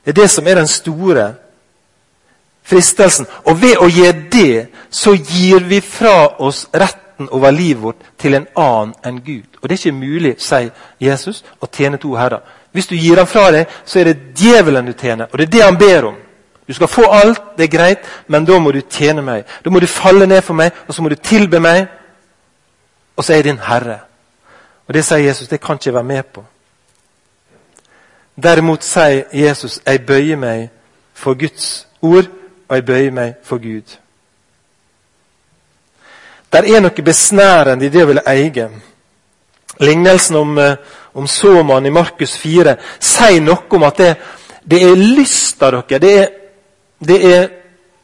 Det 0.04 0.14
er 0.14 0.22
det 0.22 0.30
som 0.32 0.48
er 0.48 0.56
den 0.56 0.68
store 0.68 1.28
fristelsen. 2.64 3.28
Og 3.46 3.62
ved 3.62 3.78
å 3.78 3.90
gjøre 3.90 4.30
det, 4.32 4.68
så 4.90 5.16
gir 5.16 5.66
vi 5.68 5.82
fra 5.82 6.38
oss 6.40 6.68
retten 6.74 7.30
over 7.32 7.52
livet 7.52 7.84
vårt 7.84 8.08
til 8.18 8.38
en 8.38 8.48
annen 8.56 8.96
enn 9.04 9.22
Gud. 9.26 9.57
Og 9.62 9.70
det 9.70 9.76
er 9.76 9.80
ikke 9.80 9.98
mulig, 9.98 10.36
sier 10.42 10.70
Jesus, 11.02 11.44
å 11.62 11.68
tjene 11.72 11.98
to 11.98 12.14
herrer. 12.16 12.42
Hvis 12.72 12.88
du 12.88 12.96
gir 12.96 13.18
ham 13.18 13.28
fra 13.28 13.52
deg, 13.52 13.68
så 13.86 14.00
er 14.00 14.12
det 14.12 14.38
djevelen 14.38 14.86
du 14.86 14.94
tjener, 14.94 15.28
og 15.32 15.38
det 15.38 15.48
er 15.48 15.52
det 15.52 15.64
han 15.64 15.78
ber 15.78 16.10
om. 16.12 16.18
Du 16.68 16.74
skal 16.74 16.88
få 16.88 17.08
alt, 17.12 17.42
det 17.58 17.64
er 17.64 17.78
greit, 17.78 18.10
men 18.28 18.46
da 18.46 18.60
må 18.60 18.72
du 18.72 18.82
tjene 18.82 19.22
meg. 19.22 19.46
Da 19.66 19.72
må 19.72 19.80
du 19.80 19.88
falle 19.88 20.28
ned 20.28 20.42
for 20.44 20.54
meg, 20.54 20.72
og 20.88 20.94
så 20.94 21.02
må 21.02 21.10
du 21.10 21.16
tilbe 21.16 21.60
meg, 21.64 21.88
og 23.16 23.24
så 23.24 23.34
er 23.34 23.38
jeg 23.38 23.44
din 23.44 23.64
herre. 23.64 24.00
Og 24.88 24.94
Det 24.94 25.06
sier 25.06 25.18
Jesus, 25.18 25.48
det 25.48 25.62
kan 25.62 25.76
ikke 25.76 25.88
jeg 25.88 25.94
være 25.94 26.04
med 26.04 26.24
på. 26.24 26.44
Derimot 28.44 28.84
sier 28.84 29.24
Jesus, 29.34 29.80
jeg 29.86 30.06
bøyer 30.06 30.36
meg 30.36 30.70
for 31.14 31.34
Guds 31.34 31.88
ord, 32.02 32.28
og 32.68 32.76
jeg 32.76 32.86
bøyer 32.86 33.12
meg 33.12 33.34
for 33.44 33.58
Gud. 33.58 33.98
Det 36.54 36.76
er 36.76 36.80
noe 36.82 37.04
besnærende 37.04 37.86
i 37.86 37.90
det 37.90 38.04
å 38.04 38.08
ville 38.08 38.24
eie. 38.28 38.70
Lignelsen 39.80 40.36
om, 40.36 40.58
eh, 40.58 40.76
om 41.14 41.28
såmannen 41.28 41.86
i 41.86 41.96
Markus 41.96 42.38
4 42.38 42.76
sier 43.00 43.42
noe 43.42 43.66
om 43.70 43.84
at 43.84 43.98
det, 43.98 44.16
det 44.66 44.84
er 44.84 44.96
lysta 44.96 45.72
dere. 45.72 46.00
Det 46.00 46.18
er 46.18 46.28
det 47.00 47.36
er 47.36 47.48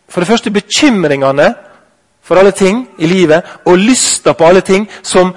for 0.10 0.22
det 0.22 0.28
første 0.28 0.52
bekymringene 0.52 1.54
for 2.24 2.36
alle 2.36 2.52
ting 2.52 2.88
i 3.00 3.06
livet 3.06 3.42
og 3.66 3.78
lysta 3.78 4.34
på 4.34 4.46
alle 4.46 4.62
ting 4.62 4.90
som 5.02 5.34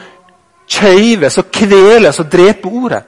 kjøves 0.69 1.38
og 1.38 1.50
kveles 1.52 2.21
og 2.21 2.33
dreper 2.33 2.73
ordet. 2.73 3.02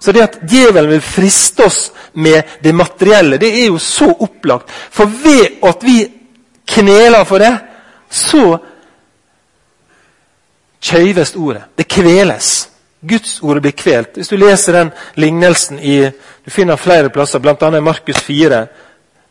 Så 0.00 0.12
det 0.12 0.22
at 0.22 0.38
djevelen 0.50 0.90
vil 0.90 1.00
friste 1.00 1.64
oss 1.64 1.92
med 2.14 2.42
det 2.64 2.74
materielle, 2.74 3.38
det 3.38 3.62
er 3.62 3.66
jo 3.66 3.78
så 3.78 4.10
opplagt. 4.20 4.70
For 4.90 5.04
ved 5.04 5.62
at 5.62 5.82
vi 5.82 6.12
kneler 6.68 7.24
for 7.24 7.38
det, 7.38 7.58
så 8.10 8.58
kjøyves 10.86 11.34
ordet. 11.36 11.62
Det 11.78 11.88
kveles. 11.88 12.68
Guds 13.08 13.38
ord 13.42 13.60
blir 13.60 13.74
kvelt. 13.76 14.16
Hvis 14.16 14.28
du 14.28 14.36
leser 14.36 14.72
den 14.72 14.90
lignelsen 15.14 15.78
i 15.78 16.10
Du 16.46 16.50
finner 16.50 16.76
flere 16.76 17.10
plasser, 17.10 17.38
bl.a. 17.38 17.80
Markus 17.80 18.20
4, 18.22 18.66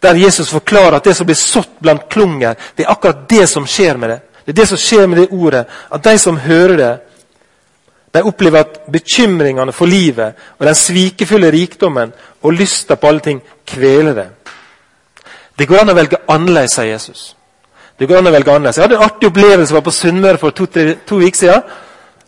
der 0.04 0.16
Jesus 0.16 0.50
forklarer 0.50 0.98
at 0.98 1.06
det 1.06 1.16
som 1.16 1.26
blir 1.26 1.36
sådd 1.36 1.78
blant 1.82 2.10
klunger, 2.10 2.56
det 2.78 2.84
er 2.84 2.92
akkurat 2.92 3.30
det 3.30 3.48
som 3.50 3.68
skjer 3.68 3.98
med 3.98 4.10
det. 4.10 4.20
Det 4.46 4.52
er 4.52 4.60
det 4.62 4.68
som 4.68 4.78
skjer 4.78 5.08
med 5.08 5.18
det 5.18 5.28
ordet. 5.32 5.66
At 5.92 6.04
de 6.04 6.18
som 6.20 6.38
hører 6.38 6.78
det, 6.78 6.92
de 8.14 8.24
opplever 8.24 8.60
at 8.60 8.80
bekymringene 8.92 9.72
for 9.72 9.86
livet 9.86 10.36
og 10.60 10.66
den 10.66 10.76
svikefulle 10.76 11.52
rikdommen 11.52 12.14
og 12.42 12.54
lysta 12.54 12.96
på 12.96 13.08
alle 13.08 13.20
ting 13.20 13.42
kveler 13.68 14.14
det. 14.14 14.28
Det 15.60 15.68
går 15.68 15.82
an 15.82 15.92
å 15.92 15.98
velge 15.98 16.22
annerledes, 16.28 16.76
sier 16.76 16.92
Jesus. 16.94 17.36
Det 18.00 18.08
går 18.08 18.18
an 18.18 18.28
å. 18.28 18.78
Jeg 18.78 18.84
hadde 18.84 18.96
en 18.96 19.08
artig 19.08 19.30
opplevelse 19.30 19.72
jeg 19.72 19.78
var 19.78 19.86
på 19.86 19.92
Sunnmøre 19.96 20.38
for 20.38 20.56
to, 20.56 20.66
tre, 20.66 20.98
uker 21.22 21.38
siden. 21.38 21.62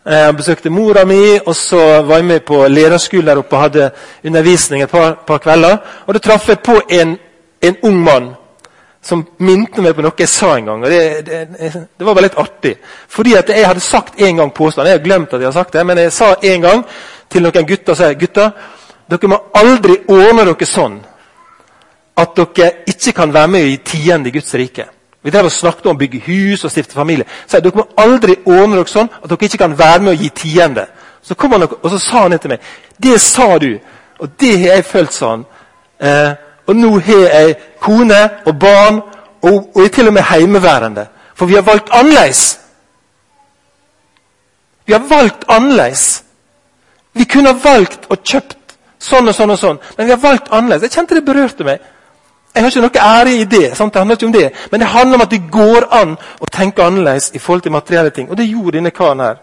Jeg 0.07 0.35
besøkte 0.37 0.69
mora 0.71 1.03
mi, 1.05 1.35
og 1.45 1.55
så 1.55 2.01
var 2.07 2.21
jeg 2.21 2.25
med 2.25 2.45
på 2.47 2.61
lederskolen 2.71 3.27
der 3.27 3.41
oppe 3.41 3.57
og 3.57 3.65
hadde 3.65 3.89
undervisning 4.23 4.83
et 4.83 4.91
par, 4.91 5.17
par 5.27 5.41
kvelder. 5.43 5.77
Og 6.05 6.13
Da 6.13 6.19
traff 6.23 6.47
jeg 6.49 6.63
på 6.63 6.79
en 6.89 7.17
en 7.61 7.75
ung 7.81 8.03
mann 8.03 8.35
som 9.01 9.23
minte 9.37 9.81
meg 9.81 9.95
på 9.95 10.03
noe 10.03 10.19
jeg 10.19 10.29
sa 10.29 10.55
en 10.57 10.65
gang. 10.65 10.83
og 10.83 10.89
Det, 10.89 11.25
det, 11.25 11.71
det 11.97 12.05
var 12.05 12.13
bare 12.13 12.27
litt 12.27 12.39
artig. 12.39 12.73
Fordi 13.07 13.35
at 13.37 13.49
jeg 13.49 13.67
hadde 13.67 13.83
sagt 13.83 14.21
en 14.21 14.41
gang 14.41 14.51
påstand. 14.51 14.87
Jeg 14.87 14.99
har 14.99 15.05
glemt 15.05 15.33
at 15.33 15.41
jeg 15.41 15.47
har 15.47 15.55
sagt 15.55 15.73
det, 15.73 15.85
men 15.85 15.97
jeg 15.97 16.11
sa 16.11 16.33
en 16.41 16.61
gang 16.61 16.83
til 17.29 17.43
noen 17.43 17.67
gutter 17.67 17.93
Og 17.93 18.03
jeg, 18.09 18.19
gutter, 18.19 18.51
dere 19.07 19.31
må 19.31 19.39
aldri 19.55 20.01
ordne 20.07 20.45
dere 20.47 20.67
sånn 20.67 20.99
at 22.17 22.35
dere 22.35 22.71
ikke 22.89 23.13
kan 23.13 23.33
være 23.33 23.47
med 23.47 23.67
i 23.67 23.77
tiende 23.85 24.29
i 24.29 24.35
Guds 24.35 24.53
rike. 24.57 24.87
Vi 25.27 25.31
drev 25.31 25.49
og 25.49 25.51
snakket 25.51 25.85
om 25.89 25.97
å 25.97 25.99
bygge 25.99 26.21
hus 26.23 26.61
og 26.63 26.71
stifte 26.71 26.95
familie. 26.95 27.25
Så 27.43 27.57
jeg, 27.57 27.65
dere 27.65 27.81
må 27.81 27.83
aldri 27.99 28.37
ordne 28.47 28.77
dere 28.77 28.87
sånn 28.87 29.09
at 29.11 29.25
dere 29.27 29.47
ikke 29.49 29.57
kan 29.59 29.73
være 29.75 30.05
med 30.05 30.13
å 30.13 30.19
gi 30.21 30.29
tiende. 30.31 30.85
Så 31.19 31.35
kom 31.35 31.51
han 31.51 31.65
og, 31.65 31.73
så 31.83 31.99
sa 31.99 32.21
han 32.21 32.35
til 32.39 32.53
meg 32.53 32.69
Det 32.95 33.17
sa 33.19 33.47
du, 33.59 33.73
og 34.23 34.37
det 34.39 34.53
har 34.61 34.77
jeg 34.77 34.85
følt 34.87 35.17
sånn. 35.17 35.43
Eh, 35.99 36.29
og 36.63 36.79
nå 36.79 36.93
har 37.09 37.25
jeg 37.25 37.57
kone 37.83 38.21
og 38.47 38.55
barn, 38.61 39.01
og, 39.41 39.67
og 39.75 39.83
er 39.83 39.91
til 39.97 40.07
og 40.07 40.15
med 40.15 40.29
heimeværende. 40.29 41.05
For 41.35 41.51
vi 41.51 41.59
har 41.59 41.67
valgt 41.67 41.91
annerledes. 41.91 42.45
Vi 44.87 44.95
har 44.95 45.03
valgt 45.11 45.43
annerledes. 45.51 46.07
Vi 47.19 47.27
kunne 47.27 47.51
ha 47.51 47.59
valgt 47.67 48.07
og 48.07 48.23
kjøpt 48.23 48.79
sånn 48.95 49.27
og 49.27 49.35
sånn, 49.35 49.51
og 49.51 49.59
sånn, 49.59 49.83
men 49.97 50.07
vi 50.07 50.15
har 50.15 50.23
valgt 50.23 50.55
annerledes. 50.55 50.87
Jeg 50.87 51.01
kjente 51.01 51.19
det 51.19 51.27
berørte 51.27 51.67
meg. 51.67 51.83
Jeg 52.57 52.63
har 52.63 52.71
ikke 52.71 52.81
noe 52.81 53.01
ære 53.05 53.33
i 53.37 53.43
det. 53.45 53.77
Sant? 53.77 53.93
det 53.93 53.99
handler 53.99 54.15
ikke 54.15 54.25
om 54.25 54.33
det. 54.33 54.47
Men 54.71 54.79
det 54.79 54.87
handler 54.89 55.15
om 55.15 55.21
at 55.21 55.31
det 55.31 55.51
går 55.51 55.85
an 55.93 56.15
å 56.17 56.47
tenke 56.51 56.81
annerledes 56.81 57.29
i 57.37 57.39
forhold 57.39 57.61
til 57.61 57.71
materielle 57.71 58.09
ting. 58.09 58.31
Og 58.31 58.37
det 58.37 58.47
gjorde 58.49 58.79
denne 58.79 58.91
karen 58.91 59.21
her. 59.21 59.35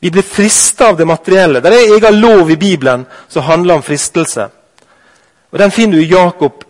Vi 0.00 0.10
blir 0.10 0.22
frista 0.22 0.90
av 0.90 0.98
det 0.98 1.06
materielle. 1.08 1.62
Det 1.64 1.72
er 1.72 1.94
egen 1.96 2.20
lov 2.20 2.50
i 2.50 2.58
Bibelen 2.60 3.06
som 3.28 3.48
handler 3.48 3.80
om 3.80 3.82
fristelse. 3.82 4.48
Og 5.50 5.58
Den 5.58 5.70
finner 5.70 5.96
du 5.96 6.02
i 6.02 6.12
Jakob 6.12 6.64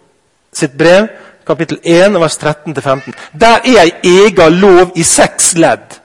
sitt 0.52 0.78
brev, 0.78 1.08
kapittel 1.46 1.80
1, 1.82 2.20
vers 2.20 2.38
13-15. 2.38 3.12
Der 3.34 3.66
er 3.66 3.82
ei 3.82 3.92
ega 4.26 4.48
lov 4.48 4.92
i 4.94 5.02
seks 5.02 5.56
ledd 5.58 5.98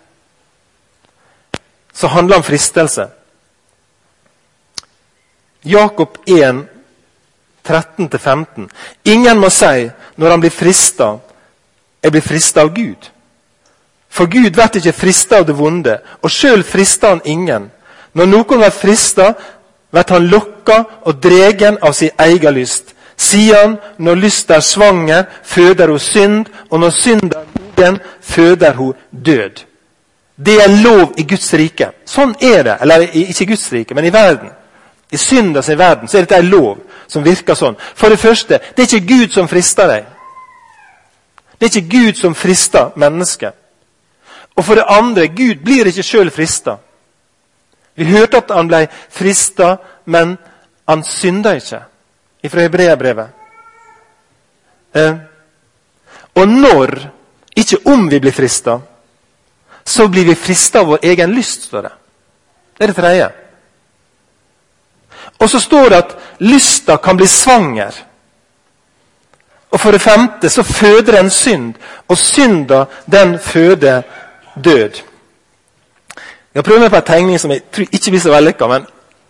som 1.94 2.10
handler 2.10 2.42
om 2.42 2.44
fristelse. 2.44 3.08
Jakob 5.66 6.18
1, 6.28 6.66
13-15. 7.68 8.70
Ingen 9.06 9.40
må 9.40 9.50
si 9.50 9.90
når 10.16 10.32
han 10.32 10.44
blir 10.44 10.54
frista, 10.54 11.16
jeg 12.04 12.12
blir 12.12 12.22
frista 12.26 12.62
av 12.62 12.74
Gud. 12.76 13.10
For 14.10 14.30
Gud 14.32 14.52
blir 14.54 14.80
ikke 14.80 14.94
frista 14.96 15.42
av 15.42 15.48
det 15.48 15.58
vonde, 15.58 15.98
og 16.22 16.32
sjøl 16.32 16.64
frister 16.64 17.16
han 17.16 17.22
ingen. 17.26 17.70
Når 18.14 18.30
noen 18.32 18.62
blir 18.62 18.72
frista, 18.72 19.34
blir 19.92 20.12
han 20.14 20.30
lokka 20.32 20.84
og 21.04 21.22
dregen 21.24 21.80
av 21.82 21.94
sin 21.98 22.14
egen 22.20 22.56
lyst. 22.56 22.94
Sier 23.18 23.62
han, 23.62 23.78
når 23.98 24.20
lyst 24.26 24.52
er 24.52 24.64
svanger, 24.64 25.26
føder 25.44 25.92
hun 25.92 26.00
synd, 26.00 26.50
og 26.70 26.80
når 26.80 26.92
synd 26.92 27.32
er 27.32 27.46
moden, 27.56 28.00
føder 28.22 28.74
hun 28.74 28.94
død. 29.12 29.64
Det 30.36 30.56
er 30.64 30.84
lov 30.84 31.14
i 31.18 31.24
Guds 31.24 31.54
rike. 31.54 31.92
Sånn 32.06 32.36
er 32.42 32.64
det. 32.64 32.78
Eller 32.82 33.08
ikke 33.08 33.44
i 33.44 33.48
Guds 33.54 33.72
rike, 33.72 33.96
men 33.96 34.06
i 34.06 34.14
verden. 34.14 34.52
I 35.12 35.18
syndas 35.18 35.70
verden 35.70 36.08
så 36.08 36.18
er 36.18 36.26
dette 36.26 36.40
en 36.40 36.50
lov 36.50 36.78
som 37.08 37.24
virker 37.24 37.56
sånn. 37.56 37.78
For 37.78 38.10
det 38.10 38.20
første, 38.20 38.60
det 38.76 38.84
er 38.84 38.90
ikke 38.90 39.14
Gud 39.14 39.36
som 39.36 39.48
frister 39.48 39.88
deg. 39.88 40.08
Det 41.60 41.68
er 41.68 41.78
ikke 41.78 41.98
Gud 41.98 42.20
som 42.20 42.36
frister 42.36 42.92
mennesket. 42.96 43.54
Og 44.56 44.66
for 44.66 44.76
det 44.76 44.88
andre, 44.88 45.28
Gud 45.28 45.62
blir 45.64 45.88
ikke 45.88 46.04
sjøl 46.04 46.32
frista. 46.32 46.78
Vi 47.96 48.08
hørte 48.12 48.42
at 48.42 48.52
han 48.56 48.68
ble 48.68 48.86
frista, 49.12 49.76
men 50.06 50.36
han 50.88 51.04
synda 51.04 51.56
ikke. 51.56 51.82
Fra 52.46 52.62
Hebreabrevet. 52.62 53.30
Eh, 54.96 55.16
og 56.36 56.48
når, 56.48 56.92
ikke 57.58 57.80
om 57.90 58.06
vi 58.12 58.20
blir 58.20 58.36
frista, 58.36 58.78
så 59.86 60.08
blir 60.08 60.28
vi 60.30 60.36
frista 60.36 60.84
av 60.84 60.92
vår 60.92 61.08
egen 61.10 61.34
lyst, 61.34 61.68
står 61.70 61.88
det. 61.88 61.92
Det 62.78 62.84
er 62.84 62.92
det 62.92 62.96
tredje. 62.96 63.30
Og 65.40 65.50
så 65.50 65.60
står 65.60 65.90
det 65.90 65.98
at 65.98 66.16
lysta 66.40 66.98
kan 66.98 67.18
bli 67.18 67.28
svanger. 67.28 67.92
Og 69.72 69.80
for 69.80 69.92
det 69.92 70.02
femte 70.02 70.50
så 70.50 70.64
føder 70.64 71.20
en 71.20 71.30
synd, 71.30 71.74
og 72.08 72.18
synda 72.18 72.86
den 73.12 73.40
føder 73.40 74.02
død. 74.64 75.02
Jeg 76.56 76.64
prøver 76.64 76.80
meg 76.80 76.90
på 76.90 76.96
en 76.96 77.04
tegning 77.04 77.40
som 77.40 77.52
jeg 77.52 77.64
tror 77.74 77.86
ikke 77.92 78.12
blir 78.12 78.20
så 78.20 78.32
vellykka. 78.32 78.68
Men 78.68 78.86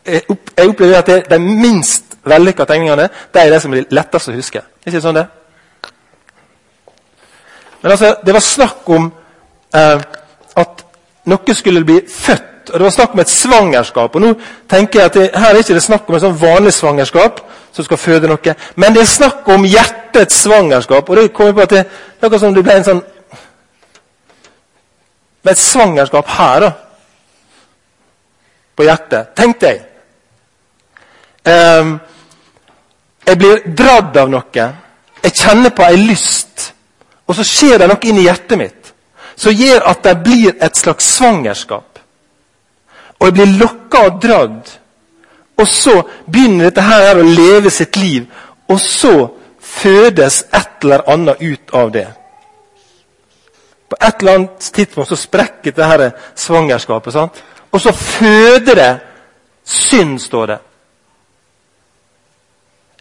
jeg 0.06 0.70
opplever 0.70 0.98
at 0.98 1.08
det, 1.08 1.24
de 1.30 1.40
minst 1.40 2.04
vellykka 2.26 2.66
tegningene 2.66 3.10
det 3.34 3.42
er 3.42 3.50
de 3.50 3.60
som 3.60 3.74
blir 3.74 3.88
lettest 3.90 4.30
å 4.30 4.36
huske. 4.36 4.62
Er 4.62 4.92
ikke 4.92 5.02
sånn 5.02 5.18
det? 5.18 5.26
Men 7.82 7.92
altså, 7.92 8.16
Det 8.26 8.34
var 8.34 8.40
snakk 8.40 8.90
om 8.90 9.12
eh, 9.76 10.02
at 10.56 10.86
noe 11.26 11.54
skulle 11.58 11.86
bli 11.86 12.00
født. 12.10 12.52
Og 12.70 12.80
Det 12.80 12.84
var 12.84 12.90
snakk 12.90 13.14
om 13.14 13.20
et 13.20 13.30
svangerskap. 13.30 14.16
og 14.16 14.22
nå 14.22 14.34
tenker 14.70 15.00
jeg 15.00 15.06
at 15.06 15.14
det, 15.14 15.30
Her 15.34 15.50
er 15.50 15.58
ikke 15.58 15.74
det 15.74 15.84
snakk 15.84 16.10
om 16.10 16.16
et 16.16 16.22
sånn 16.22 16.42
vanlig 16.42 16.74
svangerskap 16.74 17.42
som 17.72 17.86
skal 17.86 17.98
føde 17.98 18.28
noe. 18.28 18.56
Men 18.76 18.94
det 18.94 19.02
er 19.02 19.06
snakk 19.06 19.48
om 19.48 19.66
hjertets 19.66 20.42
svangerskap. 20.42 21.10
og 21.10 21.16
det 21.16 21.34
kommer 21.34 21.54
på 21.54 21.62
at 21.62 21.70
det, 21.70 21.86
det 22.22 22.34
er 22.34 22.38
som 22.38 22.54
det 22.54 22.64
ble 22.64 22.74
en 22.74 22.84
sånn 22.84 23.04
med 25.46 25.52
et 25.52 25.62
svangerskap 25.62 26.28
her 26.28 26.60
da, 26.60 26.72
på 28.76 28.84
hjertet. 28.84 29.28
Tenk 29.38 29.60
deg. 29.62 29.84
Um, 31.46 32.00
jeg 33.28 33.38
blir 33.38 33.62
dradd 33.78 34.18
av 34.18 34.32
noe. 34.34 34.66
Jeg 35.22 35.38
kjenner 35.38 35.70
på 35.70 35.86
ei 35.86 36.00
lyst. 36.02 36.72
Og 37.28 37.38
så 37.38 37.46
skjer 37.46 37.78
det 37.78 37.90
noe 37.90 38.10
inni 38.10 38.26
hjertet 38.26 38.58
mitt 38.58 38.92
som 39.36 39.52
gjør 39.52 39.84
at 39.90 40.04
det 40.04 40.16
blir 40.24 40.54
et 40.64 40.78
slags 40.78 41.08
svangerskap. 41.18 41.95
Og 43.20 43.28
jeg 43.28 43.34
blir 43.34 43.58
lokka 43.60 44.04
og 44.10 44.22
dradd. 44.22 44.74
Og 45.58 45.68
så 45.68 46.02
begynner 46.32 46.70
dette 46.70 46.84
her 46.84 47.20
å 47.20 47.28
leve 47.28 47.72
sitt 47.72 47.96
liv. 47.98 48.28
Og 48.68 48.80
så 48.82 49.16
fødes 49.60 50.44
et 50.54 50.84
eller 50.84 51.06
annet 51.10 51.42
ut 51.42 51.74
av 51.74 51.92
det. 51.96 52.08
På 53.90 53.98
et 54.02 54.22
eller 54.22 54.40
annet 54.40 54.72
tidspunkt 54.74 55.10
så 55.10 55.20
sprekker 55.20 55.72
dette 55.72 55.90
her 55.90 56.12
svangerskapet. 56.36 57.14
sant? 57.14 57.44
Og 57.72 57.82
så 57.82 57.92
føder 57.92 58.76
det 58.76 58.94
synd, 59.64 60.20
står 60.20 60.46
det. 60.48 60.58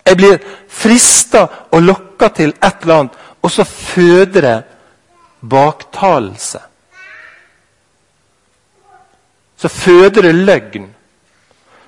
Jeg 0.06 0.16
blir 0.16 0.38
frista 0.68 1.46
og 1.72 1.82
lokka 1.82 2.28
til 2.28 2.52
et 2.62 2.82
eller 2.82 2.94
annet, 2.94 3.12
og 3.42 3.50
så 3.50 3.64
føder 3.64 4.40
det 4.40 4.62
baktalelse. 5.50 6.60
Så 9.64 9.68
føder 9.68 10.22
det 10.22 10.34
løgn. 10.34 10.94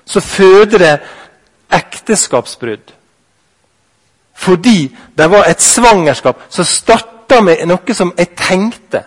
Så 0.05 0.21
føder 0.21 0.79
det 0.79 0.99
ekteskapsbrudd. 1.73 2.93
Fordi 4.35 4.97
det 5.19 5.31
var 5.31 5.45
et 5.45 5.63
svangerskap 5.63 6.41
som 6.49 6.65
starta 6.65 7.43
med 7.45 7.67
noe 7.69 7.95
som 7.95 8.15
jeg 8.17 8.31
tenkte. 8.33 9.03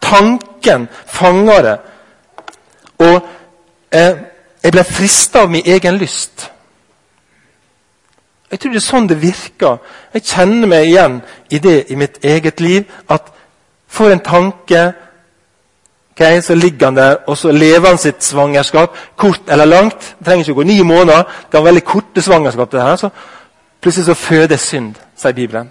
Tanken 0.00 0.86
fanga 1.06 1.56
det. 1.62 1.74
Og 2.98 3.16
eh, 3.90 4.14
jeg 4.62 4.72
ble 4.76 4.84
frista 4.86 5.42
av 5.42 5.50
min 5.50 5.66
egen 5.66 5.98
lyst. 5.98 6.46
Jeg 8.50 8.60
tror 8.60 8.70
det 8.70 8.82
er 8.84 8.86
sånn 8.86 9.10
det 9.10 9.18
virker. 9.18 9.82
Jeg 10.14 10.28
kjenner 10.30 10.70
meg 10.70 10.86
igjen 10.92 11.18
i 11.50 11.58
det 11.58 11.90
i 11.90 11.98
mitt 11.98 12.22
eget 12.22 12.62
liv. 12.62 12.86
At 13.10 13.34
for 13.90 14.14
en 14.14 14.22
tanke 14.22 14.92
okay, 16.16 16.40
Så 16.40 16.54
ligger 16.54 16.86
han 16.86 16.96
der, 16.96 17.16
og 17.26 17.36
så 17.36 17.52
lever 17.52 17.88
han 17.88 17.98
sitt 17.98 18.24
svangerskap. 18.24 18.96
Kort 19.16 19.40
eller 19.48 19.64
langt. 19.64 20.16
Det 20.18 20.26
trenger 20.26 20.44
ikke 20.44 20.52
å 20.52 20.60
gå 20.62 20.62
ni 20.62 20.82
måneder. 20.82 21.22
Det 21.52 21.58
er 21.58 21.62
veldig 21.62 21.84
korte 21.84 22.22
svangerskap. 22.22 22.72
det 22.72 22.82
her, 22.82 22.96
så 22.96 23.08
Plutselig 23.80 24.06
så 24.06 24.14
fødes 24.14 24.60
synd, 24.60 24.94
sier 25.16 25.32
Bibelen. 25.32 25.70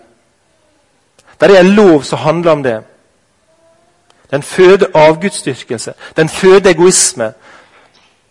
Det 1.41 1.51
er 1.51 1.59
en 1.59 1.75
lov 1.75 2.03
som 2.03 2.19
handler 2.19 2.51
om 2.51 2.63
det. 2.63 2.83
Den 4.31 4.43
føder 4.43 4.87
avgudsdyrkelse. 4.93 5.93
Den 6.17 6.29
føder 6.29 6.69
egoisme. 6.69 7.33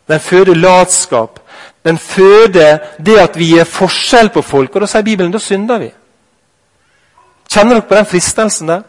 Den 0.09 0.21
føder 0.21 0.55
latskap. 0.55 1.41
Den 1.85 1.99
føder 1.99 2.79
det 3.07 3.19
at 3.19 3.39
vi 3.39 3.45
gir 3.45 3.65
forskjell 3.65 4.29
på 4.29 4.43
folk. 4.43 4.75
Og 4.75 4.81
da 4.81 4.87
sier 4.87 5.03
Bibelen 5.03 5.33
da 5.33 5.39
synder 5.39 5.79
vi. 5.79 5.91
Kjenner 7.53 7.75
dere 7.75 7.89
på 7.89 7.95
den 7.95 8.07
fristelsen 8.07 8.69
der? 8.69 8.83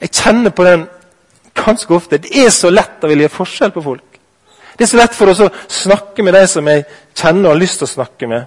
Jeg 0.00 0.10
kjenner 0.12 0.50
på 0.50 0.64
den 0.64 0.86
ganske 1.58 1.94
ofte. 1.94 2.18
Det 2.22 2.32
er 2.44 2.50
så 2.54 2.70
lett 2.70 3.04
å 3.04 3.10
ville 3.10 3.26
gjøre 3.26 3.36
forskjell 3.38 3.74
på 3.74 3.84
folk. 3.84 4.20
Det 4.78 4.86
er 4.86 4.90
så 4.92 5.00
lett 5.00 5.16
for 5.16 5.32
oss 5.32 5.40
å 5.42 5.50
snakke 5.66 6.22
med 6.22 6.36
de 6.38 6.44
som 6.46 6.68
jeg 6.70 6.84
kjenner 7.16 7.48
og 7.48 7.54
har 7.54 7.60
lyst 7.60 7.80
til 7.80 7.88
å 7.88 7.94
snakke 7.96 8.28
med. 8.30 8.46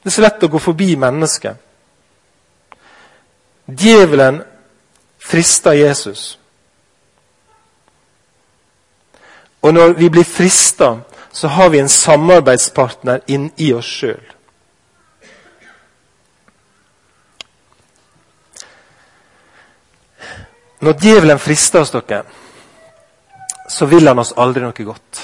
Det 0.00 0.08
er 0.08 0.16
så 0.16 0.24
lett 0.24 0.46
å 0.46 0.52
gå 0.52 0.60
forbi 0.60 0.94
mennesket. 1.00 1.60
Djevelen 3.68 4.42
frister 5.20 5.76
Jesus. 5.76 6.38
Og 9.64 9.72
når 9.74 9.94
vi 9.96 10.10
blir 10.12 10.24
frista, 10.28 10.98
så 11.32 11.48
har 11.48 11.68
vi 11.72 11.80
en 11.80 11.88
samarbeidspartner 11.88 13.24
inni 13.26 13.72
oss 13.72 13.88
sjøl. 13.88 14.20
Når 20.84 20.98
djevelen 21.00 21.38
frister 21.40 21.80
oss, 21.80 21.92
dere, 21.94 22.24
så 23.68 23.86
vil 23.88 24.08
han 24.08 24.18
oss 24.20 24.34
aldri 24.36 24.60
noe 24.60 24.84
godt. 24.84 25.20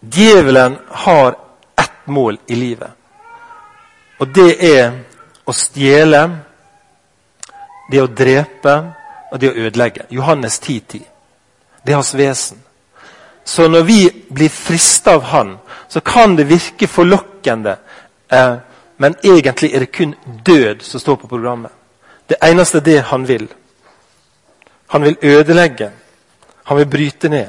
Djevelen 0.00 0.76
har 1.02 1.34
ett 1.76 2.06
mål 2.06 2.38
i 2.46 2.54
livet. 2.54 2.90
Og 4.20 4.30
det 4.36 4.52
er 4.68 4.92
å 5.44 5.54
stjele, 5.56 6.20
det 7.90 8.02
å 8.04 8.06
drepe 8.06 8.76
og 9.32 9.42
det 9.42 9.50
å 9.50 9.58
ødelegge. 9.66 10.06
Johannes 10.14 10.60
10,10. 10.62 10.80
10. 10.86 11.02
Det 11.82 11.92
er 11.92 11.98
hans 11.98 12.14
vesen. 12.14 12.62
Så 13.44 13.66
når 13.68 13.82
vi 13.88 13.98
blir 14.30 14.52
frista 14.54 15.16
av 15.18 15.26
han, 15.32 15.56
så 15.88 16.00
kan 16.00 16.36
det 16.36 16.46
virke 16.46 16.86
forlokkende. 16.86 17.76
Eh, 18.28 18.56
men 18.96 19.18
egentlig 19.24 19.74
er 19.74 19.82
det 19.82 19.92
kun 19.92 20.14
død 20.46 20.86
som 20.86 21.00
står 21.00 21.16
på 21.16 21.26
programmet. 21.26 21.72
Det 22.30 22.38
eneste 22.46 22.78
er 22.78 22.86
det 22.86 23.00
han 23.10 23.26
vil. 23.28 23.48
Han 24.94 25.02
vil 25.02 25.16
ødelegge. 25.22 25.90
Han 26.64 26.78
vil 26.78 26.86
bryte 26.86 27.28
ned. 27.28 27.46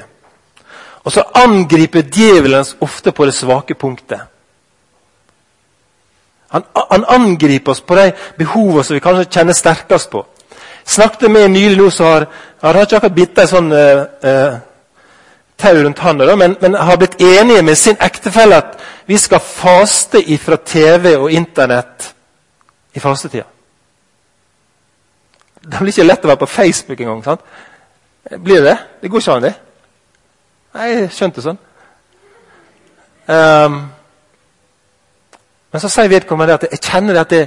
Og 1.04 1.12
så 1.12 1.22
angriper 1.34 2.02
djevelen 2.02 2.64
ofte 2.80 3.12
på 3.12 3.26
det 3.26 3.34
svake 3.34 3.74
punktet. 3.74 4.20
Han, 6.48 6.64
han, 6.90 7.04
angriper 7.08 7.72
oss 7.72 7.80
på 7.80 7.96
de 7.96 8.12
behovene 8.38 8.84
som 8.84 8.94
vi 8.94 9.00
kanskje 9.00 9.30
kjenner 9.30 9.56
sterkest 9.56 10.10
på. 10.10 10.24
Snakket 10.84 11.30
med 11.30 11.46
en 11.46 11.54
nylig 11.54 11.78
nå 11.78 11.88
som 11.90 12.06
har, 12.06 12.26
har 12.60 12.80
ikke 12.82 12.98
akkurat 12.98 13.16
bitt 13.16 13.38
ei 13.38 13.48
sånn 13.48 13.70
uh, 13.72 14.02
uh, 14.26 14.58
tau 15.56 15.78
rundt 15.78 16.02
handa, 16.02 16.36
men, 16.36 16.56
men, 16.60 16.74
har 16.74 16.98
blitt 17.00 17.20
enige 17.22 17.62
med 17.62 17.78
sin 17.78 17.96
ektefelle 18.02 18.58
at 18.58 18.76
vi 19.08 19.16
skal 19.18 19.40
faste 19.40 20.20
fra 20.42 20.58
TV 20.66 21.14
og 21.16 21.30
Internett 21.32 22.10
i 22.92 23.00
fastetida. 23.00 23.46
Det 25.62 25.78
blir 25.78 25.92
ikke 25.92 26.06
lett 26.06 26.24
å 26.24 26.30
være 26.32 26.42
på 26.42 26.50
Facebook 26.50 27.00
engang. 27.00 27.24
sant? 27.24 27.40
Blir 28.30 28.62
det 28.62 28.76
det? 29.02 29.10
Går 29.10 29.20
ikke 29.20 29.32
an, 29.32 29.42
det. 29.42 29.54
Nei, 30.74 30.88
jeg 30.88 31.10
skjønte 31.14 31.44
sånn. 31.44 31.58
Um, 33.26 33.76
men 35.72 35.80
så 35.80 35.88
sier 35.88 36.10
vedkommende 36.10 36.56
at 36.58 36.66
jeg 36.70 36.82
kjenner 36.82 37.20
at 37.20 37.30
det, 37.30 37.42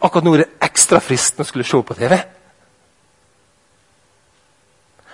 akkurat 0.00 0.24
nå 0.24 0.34
er 0.34 0.44
det 0.44 0.52
ekstra 0.64 1.00
fristende 1.04 1.44
å 1.44 1.50
skulle 1.50 1.66
se 1.66 1.80
på 1.86 1.96
TV. 1.98 2.16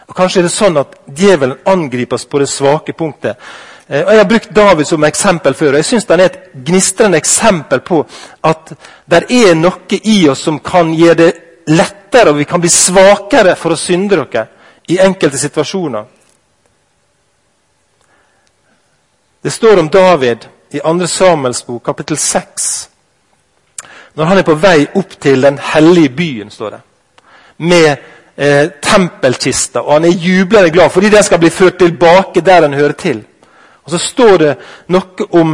Og 0.07 0.15
Kanskje 0.15 0.41
er 0.41 0.47
det 0.47 0.55
sånn 0.55 0.79
at 0.79 0.95
djevelen 1.11 1.59
angriper 1.67 2.15
oss 2.15 2.29
på 2.31 2.39
det 2.39 2.49
svake 2.51 2.95
punktet. 2.95 3.41
Eh, 3.89 4.05
og 4.05 4.13
Jeg 4.13 4.21
har 4.21 4.29
brukt 4.31 4.55
David 4.55 4.87
som 4.87 5.05
eksempel 5.05 5.55
før, 5.55 5.75
og 5.75 5.83
jeg 5.83 5.89
syns 5.91 6.07
han 6.09 6.21
er 6.21 6.31
et 6.31 6.39
gnistrende 6.67 7.19
eksempel 7.19 7.81
på 7.81 8.05
at 8.45 8.73
det 9.11 9.25
er 9.31 9.59
noe 9.59 10.01
i 10.03 10.29
oss 10.29 10.47
som 10.47 10.61
kan 10.61 10.95
gjøre 10.95 11.19
det 11.25 11.33
lettere, 11.67 12.31
og 12.31 12.39
vi 12.39 12.45
kan 12.45 12.61
bli 12.61 12.71
svakere 12.71 13.57
for 13.59 13.75
å 13.75 13.81
synde 13.81 14.17
dere 14.17 14.47
i 14.89 14.99
enkelte 15.03 15.39
situasjoner. 15.39 16.05
Det 19.43 19.51
står 19.51 19.79
om 19.79 19.89
David 19.89 20.47
i 20.71 20.81
2. 20.81 21.07
Samuels 21.07 21.67
bok, 21.67 21.85
kapittel 21.85 22.19
6. 22.19 22.89
Når 24.15 24.25
han 24.25 24.39
er 24.39 24.47
på 24.47 24.55
vei 24.59 24.87
opp 24.99 25.19
til 25.21 25.43
den 25.43 25.59
hellige 25.63 26.15
byen, 26.17 26.51
står 26.51 26.71
det, 26.71 26.81
med 27.57 27.91
eh, 28.37 28.71
tempelkista, 28.83 29.83
og 29.83 29.93
han 29.93 30.09
er 30.09 30.19
jublende 30.19 30.71
glad 30.71 30.91
fordi 30.91 31.11
den 31.13 31.23
skal 31.23 31.39
bli 31.39 31.51
ført 31.51 31.79
tilbake 31.79 32.41
der 32.41 32.61
den 32.67 32.75
hører 32.75 32.93
til. 32.93 33.25
Og 33.85 33.91
Så 33.91 33.99
står 33.99 34.37
det 34.39 34.55
noe 34.89 35.29
om 35.31 35.53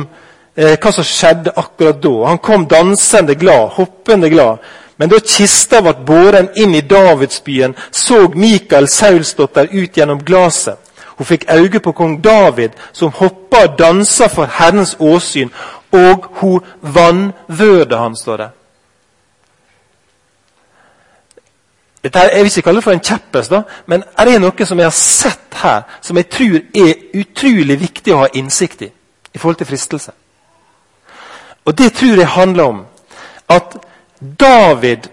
eh, 0.57 0.79
hva 0.79 0.93
som 0.93 1.05
skjedde 1.05 1.53
akkurat 1.57 2.01
da. 2.03 2.15
Han 2.31 2.39
kom 2.39 2.67
dansende 2.67 3.35
glad, 3.35 3.69
hoppende 3.77 4.31
glad. 4.31 4.63
Men 5.03 5.11
da 5.11 5.19
kista 5.19 5.81
ble 5.83 5.97
båren 6.07 6.47
inn 6.55 6.77
i 6.79 6.81
Davidsbyen, 6.87 7.73
så 7.91 8.29
Mikael 8.39 8.87
Saulsdotter 8.87 9.67
ut 9.73 9.99
gjennom 9.99 10.21
glasset. 10.23 10.79
Hun 11.19 11.27
fikk 11.27 11.49
øye 11.51 11.81
på 11.83 11.93
kong 11.93 12.21
David, 12.23 12.77
som 12.95 13.11
hoppa 13.11 13.65
og 13.67 13.75
dansa 13.81 14.29
for 14.31 14.47
Herrens 14.47 14.95
åsyn, 15.01 15.51
og 15.91 16.31
hun 16.39 16.71
vanvørde 16.81 17.99
han, 17.99 18.15
står 18.17 18.37
det. 18.45 18.49
Dette 22.05 22.19
her, 22.19 22.31
jeg 22.31 22.45
vil 22.45 22.55
ikke 22.55 22.67
kalle 22.71 22.79
det 22.79 22.87
for 22.87 22.95
en 22.95 23.07
kjepphest, 23.11 23.61
men 23.87 24.09
er 24.19 24.31
det 24.31 24.41
noe 24.47 24.71
som 24.71 24.79
jeg 24.79 24.87
har 24.87 24.99
sett 25.03 25.63
her, 25.65 25.83
som 25.99 26.17
jeg 26.17 26.31
tror 26.31 26.61
er 26.87 27.07
utrolig 27.19 27.83
viktig 27.89 28.15
å 28.15 28.23
ha 28.23 28.35
innsikt 28.39 28.87
i 28.87 28.95
i 29.35 29.39
forhold 29.39 29.57
til 29.59 29.67
fristelse. 29.67 30.13
Og 31.65 31.79
Det 31.79 31.93
tror 31.93 32.23
jeg 32.23 32.37
handler 32.39 32.65
om 32.65 32.85
at 33.49 33.83
David 34.23 35.09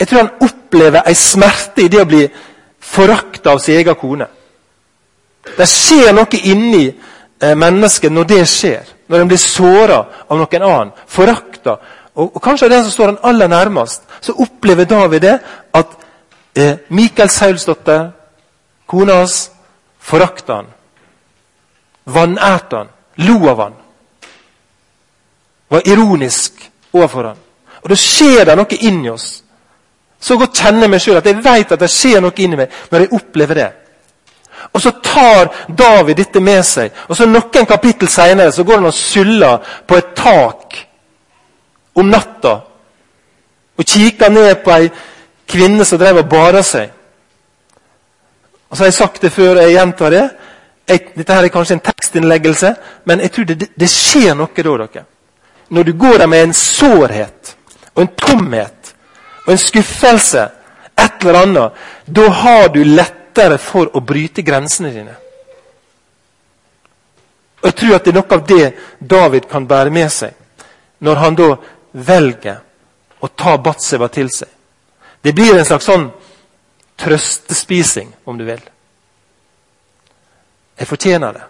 jeg 0.00 0.08
tror 0.08 0.18
han 0.18 0.30
opplever 0.40 1.02
en 1.04 1.14
smerte 1.14 1.84
i 1.84 1.88
det 1.92 2.00
å 2.00 2.08
bli 2.08 2.22
forakta 2.80 3.52
av 3.52 3.58
sin 3.60 3.76
egen 3.76 3.96
kone. 4.00 4.26
Det 5.44 5.66
skjer 5.68 6.14
noe 6.16 6.40
inni 6.48 6.86
eh, 6.88 7.52
mennesket 7.52 8.12
når 8.12 8.28
det 8.30 8.38
skjer. 8.48 8.94
Når 9.12 9.20
en 9.20 9.28
blir 9.28 9.42
såra 9.42 9.98
av 10.24 10.38
noen 10.40 10.64
annen. 10.64 10.92
Forakta. 11.04 11.74
Og, 12.14 12.30
og 12.30 12.40
kanskje 12.42 12.70
den 12.72 12.86
som 12.86 12.94
står 12.94 13.12
han 13.12 13.20
aller 13.28 13.52
nærmest, 13.52 14.08
så 14.24 14.32
opplever 14.40 14.88
David 14.88 15.26
det 15.26 15.34
at 15.76 15.92
eh, 16.56 16.80
Mikael 16.88 17.28
Saulsdotter, 17.28 18.08
kona 18.88 19.18
hans, 19.20 19.50
forakta 20.00 20.62
han. 20.62 20.72
Vanærte 22.08 22.80
han. 22.80 22.96
Lo 23.28 23.36
av 23.52 23.62
han. 23.66 23.78
Var 25.68 25.92
ironisk 25.92 26.64
overfor 26.96 27.32
han. 27.34 27.46
Og 27.82 27.90
Da 27.90 27.96
skjer 27.96 28.44
det 28.44 28.56
noe 28.56 28.80
inni 28.80 29.10
oss. 29.10 29.42
Så 30.20 30.36
godt 30.36 30.58
kjenner 30.60 30.84
jeg 30.84 30.90
meg 30.90 31.00
sjøl 31.00 31.16
at 31.16 31.26
jeg 31.26 31.44
vet 31.44 31.72
at 31.72 31.80
det 31.80 31.90
skjer 31.90 32.20
noe 32.20 32.36
inni 32.36 32.58
meg 32.60 32.74
når 32.90 33.04
jeg 33.04 33.12
opplever 33.16 33.54
det. 33.54 33.70
Og 34.72 34.80
Så 34.80 34.90
tar 35.02 35.48
David 35.68 36.16
dette 36.16 36.40
med 36.40 36.62
seg. 36.64 36.90
og 37.08 37.16
så 37.16 37.26
Noen 37.26 37.66
kapittel 37.66 38.08
senere 38.08 38.52
så 38.52 38.64
går 38.64 38.74
han 38.74 38.86
og 38.86 38.94
suller 38.94 39.58
på 39.86 39.96
et 39.96 40.14
tak 40.16 40.86
om 41.94 42.06
natta 42.06 42.60
og 43.80 43.86
kikker 43.86 44.28
ned 44.28 44.54
på 44.64 44.70
ei 44.76 44.90
kvinne 45.48 45.84
som 45.84 45.98
drev 45.98 46.20
og 46.20 46.28
bada 46.28 46.60
seg. 46.62 46.90
Og 48.68 48.76
så 48.76 48.84
har 48.84 48.90
jeg 48.90 48.94
sagt 48.94 49.22
det 49.22 49.32
før, 49.32 49.56
og 49.56 49.62
jeg 49.62 49.72
gjentar 49.72 50.10
det. 50.10 50.26
Jeg, 50.88 51.00
dette 51.16 51.34
her 51.34 51.46
er 51.46 51.52
kanskje 51.54 51.78
en 51.78 51.82
tekstinnleggelse, 51.86 52.74
men 53.04 53.20
jeg 53.24 53.32
tror 53.32 53.48
det, 53.48 53.70
det 53.80 53.88
skjer 53.90 54.36
noe 54.36 54.52
da. 54.54 54.76
dere. 54.76 55.04
Når 55.70 55.82
du 55.82 55.92
går 55.98 56.18
der 56.18 56.26
med 56.26 56.42
en 56.42 56.54
sårhet 56.54 57.39
og 57.94 58.02
en 58.02 58.14
tomhet 58.16 58.94
og 59.46 59.52
en 59.52 59.58
skuffelse, 59.58 60.48
et 61.00 61.24
eller 61.24 61.42
annet, 61.42 61.82
da 62.06 62.28
har 62.28 62.68
du 62.68 62.82
lettere 62.84 63.58
for 63.58 63.90
å 63.96 64.02
bryte 64.04 64.44
grensene 64.46 64.92
dine. 64.94 65.16
Og 67.60 67.66
Jeg 67.68 67.76
tror 67.76 67.94
at 67.96 68.04
det 68.04 68.12
er 68.12 68.18
noe 68.20 68.36
av 68.36 68.46
det 68.46 68.66
David 69.00 69.48
kan 69.50 69.66
bære 69.66 69.90
med 69.90 70.12
seg, 70.12 70.34
når 71.00 71.16
han 71.16 71.36
da 71.36 71.48
velger 71.92 72.60
å 73.20 73.28
ta 73.28 73.56
Batseba 73.58 74.08
til 74.08 74.30
seg. 74.32 74.48
Det 75.20 75.34
blir 75.36 75.58
en 75.58 75.64
slags 75.64 75.88
sånn 75.88 76.08
trøstespising, 77.00 78.12
om 78.24 78.38
du 78.38 78.44
vil. 78.44 78.60
Jeg 80.80 80.88
fortjener 80.88 81.36
det. 81.36 81.44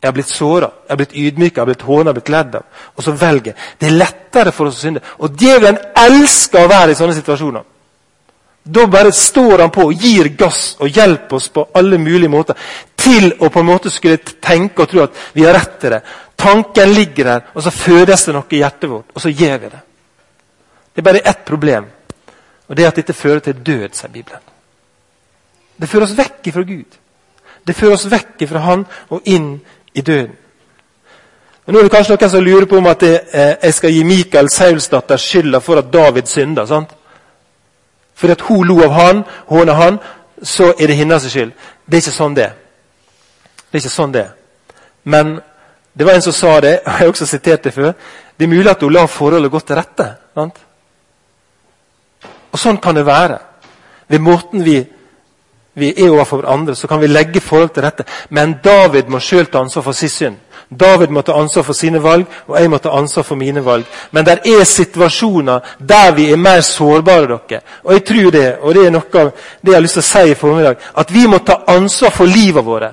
Jeg 0.00 0.08
har 0.08 0.14
blitt 0.16 0.32
såra, 0.32 0.70
jeg 0.86 0.92
har 0.94 0.96
blitt 0.96 1.16
ydmyka, 1.16 1.64
blitt 1.68 1.82
håna, 1.84 2.12
blitt 2.16 2.30
ledd 2.32 2.54
av. 2.56 2.86
Og 2.96 3.04
så 3.04 3.12
velger 3.12 3.52
jeg. 3.52 3.56
Det 3.78 3.88
er 3.90 3.98
lettere 4.00 4.52
for 4.52 4.70
oss 4.70 4.78
å 4.78 4.86
synde. 4.86 5.02
Og 5.20 5.36
djevelen 5.36 5.76
elsker 6.06 6.64
å 6.64 6.70
være 6.70 6.94
i 6.94 6.96
sånne 6.96 7.16
situasjoner. 7.18 7.66
Da 8.62 8.86
bare 8.86 9.12
står 9.12 9.64
han 9.64 9.72
på 9.72 9.86
og 9.88 10.02
gir 10.04 10.30
gass 10.38 10.76
og 10.80 10.88
hjelper 10.96 11.36
oss 11.36 11.48
på 11.52 11.66
alle 11.76 11.98
mulige 11.98 12.32
måter 12.32 12.56
til 12.96 13.32
å 13.40 13.48
på 13.48 13.60
en 13.60 13.68
måte 13.68 13.92
skulle 13.92 14.20
tenke 14.20 14.84
og 14.84 14.90
tro 14.90 15.02
at 15.04 15.22
vi 15.36 15.44
har 15.44 15.56
rett 15.56 15.78
til 15.80 15.94
det. 15.96 16.00
Tanken 16.40 16.92
ligger 16.96 17.24
der, 17.24 17.42
og 17.54 17.64
så 17.64 17.72
fødes 17.72 18.24
det 18.24 18.34
noe 18.36 18.48
i 18.56 18.60
hjertet 18.62 18.88
vårt, 18.88 19.12
og 19.14 19.20
så 19.20 19.32
gjør 19.32 19.58
vi 19.60 19.72
det. 19.72 19.80
Det 20.94 21.02
er 21.02 21.08
bare 21.10 21.24
ett 21.24 21.44
problem. 21.44 21.88
Og 22.68 22.76
det 22.76 22.84
er 22.84 22.92
at 22.92 22.96
dette 23.00 23.16
fører 23.16 23.42
til 23.44 23.60
død, 23.66 23.88
sier 23.96 24.12
Bibelen. 24.12 24.44
Det 25.80 25.88
fører 25.88 26.06
oss 26.06 26.16
vekk 26.16 26.52
fra 26.54 26.64
Gud. 26.68 26.98
Det 27.66 27.76
fører 27.76 27.96
oss 27.96 28.08
vekk 28.10 28.44
fra 28.48 28.62
Han 28.64 28.84
og 29.12 29.28
inn 29.28 29.52
i 29.94 30.00
døden. 30.00 30.36
Og 31.66 31.72
nå 31.72 31.78
er 31.78 31.86
det 31.86 31.92
kanskje 31.92 32.16
noen 32.16 32.30
som 32.30 32.44
lurer 32.44 32.66
på 32.66 32.78
om 32.80 32.86
at 32.90 33.02
jeg, 33.02 33.20
eh, 33.32 33.56
jeg 33.62 33.74
skal 33.74 33.92
gi 33.92 34.04
Mikael 34.04 34.48
Saulsdatter 34.50 35.16
skylda 35.16 35.60
for 35.60 35.78
at 35.78 35.92
David 35.92 36.26
synder. 36.26 36.66
sant? 36.66 36.90
Fordi 38.14 38.32
at 38.32 38.40
hun 38.40 38.66
lo 38.66 38.82
av 38.84 38.90
han, 38.90 39.24
håna 39.46 39.72
han, 39.72 39.98
så 40.42 40.72
er 40.80 40.86
det 40.86 40.96
hennes 40.96 41.22
skyld. 41.22 41.52
Det 41.86 41.96
er 41.96 42.02
ikke 42.02 42.16
sånn 42.16 42.34
det 42.34 42.52
Det 43.70 43.78
er 43.78 43.78
ikke 43.78 43.90
sånn 43.90 44.12
det 44.12 44.26
Men 45.04 45.40
det 45.94 46.06
var 46.06 46.14
en 46.14 46.22
som 46.22 46.32
sa 46.32 46.60
det, 46.60 46.80
og 46.86 46.86
jeg 46.86 46.98
har 46.98 47.06
også 47.06 47.26
sitert 47.26 47.64
det 47.64 47.74
før. 47.74 47.92
Det 48.38 48.44
er 48.44 48.48
mulig 48.48 48.70
at 48.70 48.82
hun 48.82 48.92
la 48.92 49.06
forholdet 49.06 49.50
gå 49.50 49.60
til 49.60 49.76
rette. 49.76 50.16
sant? 50.34 50.58
Og 52.52 52.58
sånn 52.58 52.80
kan 52.82 52.94
det 52.94 53.06
være. 53.06 53.38
Ved 54.08 54.18
måten 54.18 54.64
vi, 54.64 54.80
vi 55.74 55.94
er 55.96 56.10
overfor 56.10 56.46
andre, 56.46 56.74
så 56.74 56.86
kan 56.86 57.00
vi 57.00 57.06
legge 57.06 57.40
forhold 57.40 57.68
til 57.74 57.82
dette. 57.82 58.04
Men 58.30 58.56
David 58.64 59.08
må 59.08 59.18
sjøl 59.18 59.46
ta 59.46 59.58
ansvar 59.58 59.82
for 59.82 59.92
sin 59.92 60.08
synd. 60.08 60.36
David 60.70 61.10
må 61.10 61.22
ta 61.22 61.32
ansvar 61.32 61.62
for 61.62 61.72
sine 61.72 62.02
valg, 62.02 62.26
og 62.46 62.60
jeg 62.60 62.70
må 62.70 62.78
ta 62.78 62.92
ansvar 62.94 63.22
for 63.26 63.34
mine 63.34 63.64
valg. 63.64 63.84
Men 64.10 64.24
det 64.26 64.38
er 64.46 64.64
situasjoner 64.64 65.60
der 65.78 66.12
vi 66.14 66.30
er 66.30 66.36
mer 66.36 66.60
sårbare. 66.60 67.26
dere. 67.26 67.60
Og 67.84 67.92
jeg 67.92 68.04
tror 68.04 68.30
det, 68.30 68.56
og 68.60 68.74
det 68.74 68.86
er 68.86 68.90
noe 68.90 69.02
av 69.14 69.30
det 69.62 69.72
jeg 69.72 69.74
har 69.74 69.82
lyst 69.82 69.98
til 69.98 70.02
å 70.02 70.10
si 70.10 70.30
i 70.30 70.34
formiddag, 70.34 70.76
at 70.96 71.14
vi 71.14 71.26
må 71.26 71.38
ta 71.38 71.62
ansvar 71.66 72.10
for 72.10 72.26
livet 72.26 72.64
våre. 72.64 72.92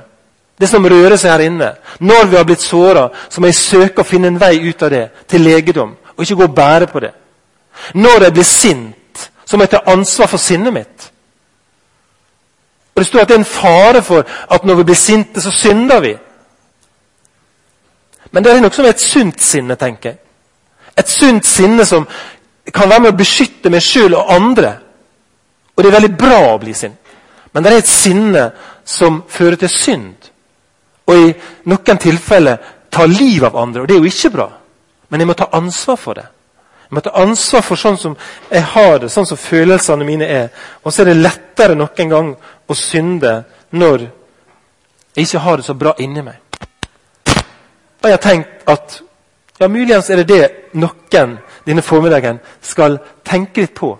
Det 0.59 0.69
som 0.69 0.85
rører 0.85 1.15
seg 1.15 1.31
her 1.31 1.45
inne. 1.45 1.71
Når 1.99 2.25
vi 2.25 2.37
har 2.37 2.43
blitt 2.43 2.61
såra, 2.61 3.09
så 3.29 3.41
må 3.41 3.47
jeg 3.47 3.55
søke 3.55 4.01
å 4.01 4.07
finne 4.07 4.27
en 4.27 4.39
vei 4.39 4.57
ut 4.69 4.83
av 4.83 4.89
det, 4.89 5.09
til 5.27 5.41
legedom. 5.41 5.95
Og 6.17 6.23
ikke 6.23 6.35
gå 6.35 6.43
og 6.43 6.55
bære 6.55 6.87
på 6.87 6.99
det. 6.99 7.11
Når 7.93 8.23
jeg 8.23 8.33
blir 8.33 8.43
sint, 8.43 9.29
så 9.45 9.57
må 9.57 9.63
jeg 9.63 9.69
ta 9.69 9.85
ansvar 9.85 10.27
for 10.27 10.37
sinnet 10.37 10.73
mitt. 10.73 11.11
Og 12.97 13.01
Det 13.01 13.07
står 13.07 13.19
at 13.19 13.27
det 13.27 13.35
er 13.35 13.39
en 13.39 13.45
fare 13.45 14.01
for 14.01 14.25
at 14.51 14.63
når 14.65 14.75
vi 14.75 14.83
blir 14.83 14.95
sinte, 14.95 15.41
så 15.41 15.51
synder 15.51 15.99
vi. 15.99 16.15
Men 18.31 18.43
det 18.43 18.51
er 18.51 18.61
noe 18.61 18.73
som 18.73 18.85
er 18.85 18.95
et 18.95 19.03
sunt 19.03 19.41
sinne, 19.41 19.75
tenker 19.77 20.09
jeg. 20.09 20.17
Et 20.97 21.09
sunt 21.09 21.45
sinne 21.45 21.85
som 21.85 22.07
kan 22.73 22.89
være 22.89 23.03
med 23.05 23.13
å 23.13 23.19
beskytte 23.19 23.69
meg 23.69 23.85
sjøl 23.85 24.15
og 24.17 24.33
andre. 24.33 24.71
Og 25.75 25.83
det 25.83 25.91
er 25.91 25.97
veldig 25.99 26.17
bra 26.17 26.39
å 26.55 26.57
bli 26.57 26.73
sint. 26.73 26.97
Men 27.53 27.63
det 27.63 27.71
er 27.71 27.83
et 27.83 27.91
sinne 27.91 28.47
som 28.85 29.21
fører 29.29 29.61
til 29.61 29.69
synd. 29.69 30.31
Og 31.05 31.21
i 31.21 31.29
noen 31.69 32.01
tilfeller 32.01 32.57
tar 32.89 33.13
livet 33.13 33.51
av 33.51 33.61
andre. 33.61 33.81
Og 33.81 33.87
det 33.87 33.95
er 33.95 34.01
jo 34.01 34.09
ikke 34.09 34.33
bra. 34.39 34.49
Men 35.09 35.21
jeg 35.21 35.29
må 35.29 35.37
ta 35.37 35.51
ansvar 35.53 36.01
for 36.01 36.17
det. 36.17 36.25
Jeg 36.87 36.95
må 36.95 37.01
ta 37.03 37.11
ansvar 37.19 37.63
for 37.67 37.75
sånn 37.75 37.97
som 37.99 38.13
jeg 38.47 38.63
har 38.63 39.01
det, 39.01 39.09
sånn 39.11 39.27
som 39.27 39.39
følelsene 39.39 40.05
mine 40.07 40.27
er. 40.31 40.45
Og 40.85 40.93
så 40.93 41.03
er 41.03 41.09
det 41.11 41.17
lettere 41.19 41.75
noen 41.75 42.13
gang 42.13 42.29
å 42.39 42.77
synde 42.79 43.41
når 43.75 44.05
jeg 45.17 45.27
ikke 45.27 45.41
har 45.43 45.59
det 45.59 45.65
så 45.67 45.75
bra 45.75 45.91
inni 45.99 46.23
meg. 46.23 46.39
Og 47.27 48.07
jeg 48.07 48.15
har 48.15 48.23
tenkt 48.23 48.63
at 48.71 49.01
ja, 49.59 49.67
muligens 49.67 50.07
er 50.09 50.21
det 50.21 50.27
det 50.31 50.79
noen 50.79 51.37
denne 51.67 51.83
formiddagen 51.83 52.39
skal 52.63 52.95
tenke 53.27 53.65
litt 53.65 53.75
på. 53.75 53.91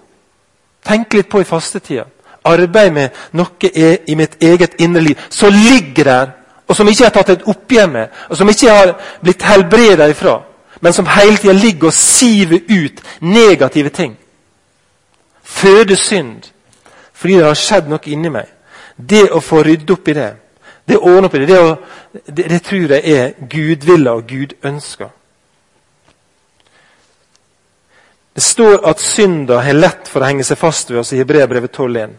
Tenke 0.87 1.19
litt 1.19 1.29
på 1.29 1.43
i 1.43 1.49
fastetida. 1.49 2.05
Arbeid 2.47 2.93
med 2.95 3.23
noe 3.35 3.71
i 4.07 4.15
mitt 4.15 4.39
eget 4.39 4.79
indre 4.79 5.03
liv 5.03 5.27
som 5.27 5.51
ligger 5.51 6.07
der, 6.07 6.35
og 6.67 6.75
som 6.75 6.87
ikke 6.87 7.03
jeg 7.03 7.11
har 7.11 7.15
tatt 7.19 7.35
et 7.35 7.49
oppgjør 7.51 7.89
med, 7.91 8.13
og 8.29 8.37
som 8.39 8.47
ikke 8.47 8.69
jeg 8.69 8.77
har 8.77 8.93
blitt 9.19 9.43
helbreda 9.43 10.07
ifra 10.07 10.37
men 10.81 10.93
som 10.93 11.07
hele 11.07 11.37
tida 11.37 11.53
ligger 11.53 11.87
og 11.87 11.93
siver 11.93 12.59
ut 12.69 13.01
negative 13.21 13.89
ting. 13.89 14.17
Føder 15.43 15.95
synd 15.95 16.51
fordi 17.17 17.33
det 17.33 17.45
har 17.47 17.57
skjedd 17.57 17.87
noe 17.89 18.11
inni 18.13 18.29
meg. 18.29 18.45
Det 18.97 19.23
å 19.33 19.39
få 19.41 19.63
rydde 19.65 19.93
opp 19.93 20.09
i 20.11 20.13
det, 20.13 20.27
det 20.85 20.99
å 20.99 21.09
ordne 21.09 21.29
opp 21.29 21.35
i 21.35 21.39
det, 21.41 21.47
det, 21.49 21.61
å, 21.61 21.71
det, 22.27 22.43
det 22.51 22.59
tror 22.65 22.93
jeg 22.93 23.15
er 23.15 23.33
gudvilla 23.49 24.13
og 24.19 24.29
Gud 24.29 24.53
ønsker. 24.65 25.09
Det 28.37 28.43
står 28.45 28.85
at 28.85 29.01
synda 29.01 29.63
har 29.65 29.73
lett 29.73 30.09
for 30.11 30.21
å 30.21 30.29
henge 30.29 30.45
seg 30.45 30.59
fast 30.61 30.91
ved 30.91 31.01
oss 31.01 31.15
i 31.15 31.17
Hebreabrevet 31.17 31.73
12.1. 31.73 32.11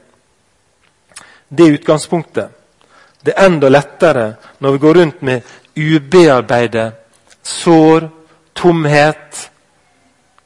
Det 1.48 1.66
er 1.66 1.76
utgangspunktet. 1.78 2.56
Det 3.22 3.36
er 3.36 3.46
enda 3.46 3.70
lettere 3.70 4.32
når 4.58 4.74
vi 4.74 4.82
går 4.82 4.98
rundt 4.98 5.22
med 5.22 5.54
ubearbeidet 5.78 6.88
sår, 7.42 8.08
tomhet, 8.58 9.50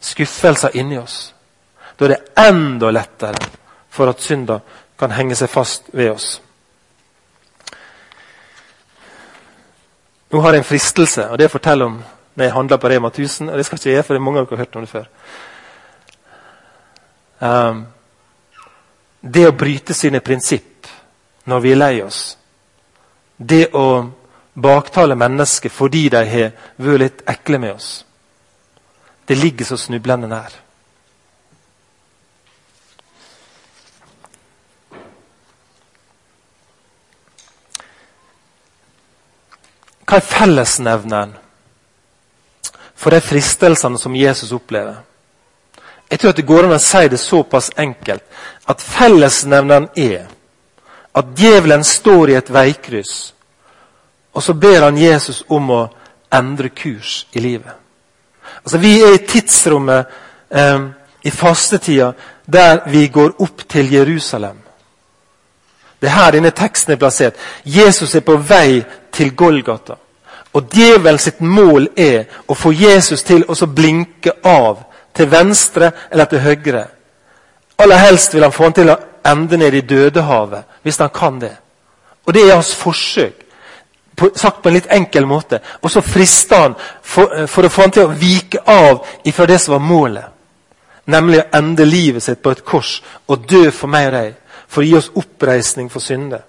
skuffelser 0.00 0.76
inni 0.76 0.98
oss. 1.00 1.34
Da 1.96 2.04
er 2.04 2.14
det 2.14 2.46
enda 2.48 2.90
lettere 2.92 3.50
for 3.92 4.10
at 4.12 4.20
synda 4.20 4.60
kan 4.98 5.14
henge 5.16 5.36
seg 5.38 5.50
fast 5.50 5.88
ved 5.92 6.12
oss. 6.12 6.34
Nå 10.32 10.40
har 10.40 10.54
jeg 10.54 10.62
en 10.62 10.68
fristelse, 10.68 11.26
og 11.28 11.38
det 11.38 11.50
forteller 11.52 11.90
om 11.90 12.02
når 12.34 12.44
jeg 12.44 12.52
handler 12.52 12.76
på 12.80 12.88
Rema 12.88 13.08
1000. 13.08 13.50
og 13.50 13.56
Det 13.58 13.66
skal 13.66 13.78
ikke 13.78 13.90
jeg, 13.90 14.04
for 14.04 14.14
det 14.14 14.20
er 14.20 14.24
mange 14.24 14.40
av 14.40 14.46
dere 14.46 14.56
har 14.56 14.64
hørt 14.64 14.76
om 14.76 14.82
det 14.82 14.90
før. 14.90 15.08
Um, 17.42 17.82
det 19.20 19.46
å 19.48 19.56
bryte 19.58 19.94
sine 19.94 20.20
prinsipp 20.20 20.88
når 21.44 21.60
vi 21.60 21.72
er 21.72 21.80
lei 21.80 22.02
oss. 22.02 22.38
Det 23.36 23.66
å 23.74 23.86
baktale 24.54 25.14
mennesker 25.14 25.72
fordi 25.72 26.08
de 26.12 26.24
har 26.28 26.50
vært 26.76 27.00
litt 27.00 27.22
ekle 27.30 27.58
med 27.58 27.74
oss. 27.76 28.04
Det 29.26 29.38
ligger 29.38 29.64
så 29.64 29.78
snublende 29.80 30.28
nær. 30.28 30.58
Hva 40.12 40.18
er 40.18 40.28
fellesnevneren 40.28 41.30
for 42.92 43.14
de 43.14 43.22
fristelsene 43.24 43.96
som 43.96 44.16
Jesus 44.16 44.52
opplever? 44.52 44.98
Jeg 46.10 46.20
tror 46.20 46.34
at 46.34 46.36
det 46.36 46.44
går 46.44 46.66
an 46.66 46.74
å 46.76 46.82
si 46.82 47.08
det 47.08 47.20
såpass 47.22 47.70
enkelt 47.80 48.26
at 48.68 48.84
fellesnevneren 48.84 49.88
er 49.96 50.26
at 51.16 51.30
djevelen 51.38 51.84
står 51.84 52.32
i 52.32 52.36
et 52.36 52.50
veikryss, 52.52 53.32
og 54.32 54.42
så 54.42 54.52
ber 54.52 54.82
han 54.82 54.98
Jesus 54.98 55.44
om 55.48 55.70
å 55.70 55.82
endre 56.32 56.68
kurs 56.68 57.26
i 57.32 57.40
livet. 57.40 57.72
Altså 58.64 58.78
Vi 58.78 59.00
er 59.02 59.14
i 59.14 59.24
tidsrommet 59.26 60.06
eh, 60.50 60.80
i 61.22 61.30
fastetida 61.30 62.12
der 62.46 62.82
vi 62.86 63.06
går 63.08 63.34
opp 63.38 63.68
til 63.68 63.92
Jerusalem. 63.92 64.56
Det 66.00 66.08
er 66.08 66.16
her 66.16 66.32
denne 66.34 66.50
teksten 66.50 66.92
er 66.92 66.98
plassert. 66.98 67.34
Jesus 67.64 68.14
er 68.14 68.24
på 68.26 68.36
vei 68.36 68.82
til 69.12 69.36
Golgata. 69.36 69.94
Og 70.52 70.68
djevelen 70.72 71.18
sitt 71.18 71.40
mål 71.40 71.86
er 71.96 72.24
å 72.48 72.54
få 72.54 72.72
Jesus 72.72 73.22
til 73.22 73.44
å 73.48 73.54
blinke 73.66 74.34
av 74.44 74.82
til 75.14 75.30
venstre 75.30 75.92
eller 76.10 76.24
til 76.24 76.42
høyre. 76.42 76.84
Aller 77.78 77.96
helst 77.96 78.34
vil 78.34 78.42
han 78.42 78.52
få 78.52 78.68
han 78.68 78.76
til 78.76 78.90
å 78.92 78.98
ende 79.26 79.56
ned 79.56 79.74
i 79.74 79.80
Dødehavet, 79.80 80.64
hvis 80.82 80.98
han 80.98 81.10
kan 81.14 81.38
det. 81.40 81.54
Og 82.26 82.34
Det 82.34 82.42
er 82.42 82.54
hans 82.54 82.74
forsøk, 82.74 83.41
på, 84.22 84.30
sagt 84.38 84.62
på 84.62 84.70
en 84.70 84.76
litt 84.78 84.90
enkel 84.94 85.26
måte. 85.26 85.58
Og 85.82 85.90
så 85.90 86.02
frister 86.02 86.66
han 86.66 86.76
for, 87.02 87.46
for, 87.50 87.66
å 87.66 87.72
få 87.72 87.86
han 87.86 87.94
til 87.96 88.06
å 88.06 88.14
vike 88.18 88.62
av 88.68 89.02
ifra 89.26 89.46
det 89.50 89.58
som 89.62 89.76
var 89.76 89.84
målet. 89.86 90.28
Nemlig 91.10 91.40
å 91.42 91.48
ende 91.58 91.86
livet 91.88 92.22
sitt 92.22 92.42
på 92.42 92.52
et 92.54 92.64
kors 92.64 93.00
og 93.26 93.46
dø 93.50 93.66
for 93.74 93.90
meg 93.90 94.08
og 94.10 94.16
deg. 94.18 94.34
For 94.72 94.82
å 94.82 94.86
gi 94.86 94.96
oss 94.96 95.10
oppreisning 95.18 95.90
for 95.92 96.04
synder. 96.04 96.44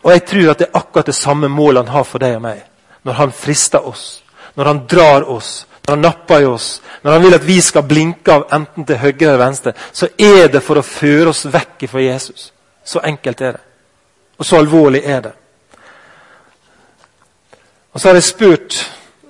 Og 0.00 0.12
jeg 0.14 0.24
tror 0.30 0.52
at 0.52 0.62
det 0.62 0.68
er 0.70 0.78
akkurat 0.78 1.10
det 1.10 1.16
samme 1.18 1.50
målet 1.52 1.82
han 1.84 1.96
har 1.98 2.06
for 2.08 2.22
deg 2.22 2.38
og 2.38 2.44
meg. 2.46 2.62
Når 3.04 3.18
han 3.18 3.34
frister 3.34 3.84
oss, 3.86 4.22
når 4.54 4.70
han 4.70 4.80
drar 4.88 5.26
oss, 5.28 5.66
når 5.84 5.94
han 5.94 6.04
napper 6.04 6.40
i 6.40 6.46
oss, 6.48 6.68
når 7.02 7.12
han 7.12 7.22
vil 7.22 7.34
at 7.34 7.46
vi 7.46 7.58
skal 7.60 7.84
blinke 7.88 8.32
av 8.32 8.46
enten 8.54 8.86
til 8.86 9.00
høyre 9.00 9.26
eller 9.26 9.42
venstre, 9.42 9.72
så 9.92 10.08
er 10.16 10.48
det 10.52 10.62
for 10.64 10.80
å 10.80 10.86
føre 10.86 11.32
oss 11.32 11.44
vekk 11.50 11.88
fra 11.90 12.04
Jesus. 12.04 12.52
Så 12.84 13.02
enkelt 13.04 13.40
er 13.40 13.58
det. 13.58 13.64
Og 14.38 14.46
så 14.46 14.56
alvorlig 14.56 15.02
er 15.04 15.20
det. 15.20 15.32
Og 17.92 18.00
så 18.00 18.08
har 18.08 18.14
jeg 18.14 18.26
spurt 18.28 18.76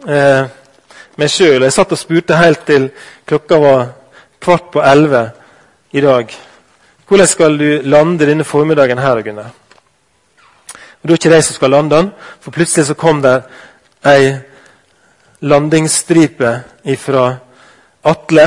eh, 0.09 0.45
meg 1.21 1.33
sjøl 1.33 1.65
Jeg 1.65 1.73
satt 1.73 1.93
og 1.95 2.01
spurte 2.01 2.37
helt 2.37 2.67
til 2.69 2.91
klokka 3.29 3.59
var 3.61 3.87
kvart 4.41 4.71
på 4.73 4.83
elleve 4.85 5.31
i 5.93 6.01
dag. 6.01 6.31
Hvordan 7.09 7.27
skal 7.27 7.59
du 7.59 7.81
lande 7.83 8.27
denne 8.27 8.45
formiddagen 8.45 8.99
her, 8.99 9.21
Gunnar? 9.23 9.51
Og 11.03 11.09
Det 11.09 11.11
er 11.11 11.19
ikke 11.19 11.37
de 11.37 11.43
som 11.43 11.55
skal 11.55 11.71
lande 11.71 11.97
den, 11.97 12.11
for 12.41 12.51
plutselig 12.51 12.87
så 12.87 12.95
kom 12.95 13.23
det 13.23 13.43
ei 14.07 14.37
landingsstripe 15.41 16.53
fra 16.99 17.25
Atle 18.05 18.47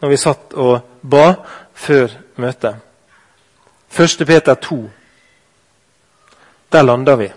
når 0.00 0.08
vi 0.08 0.16
satt 0.16 0.54
og 0.54 0.80
ba 1.02 1.34
før 1.74 2.08
møtet. 2.36 2.76
1. 3.98 4.26
Peter 4.26 4.54
2. 4.54 4.90
Der 6.72 6.82
landa 6.82 7.16
vi. 7.16 7.30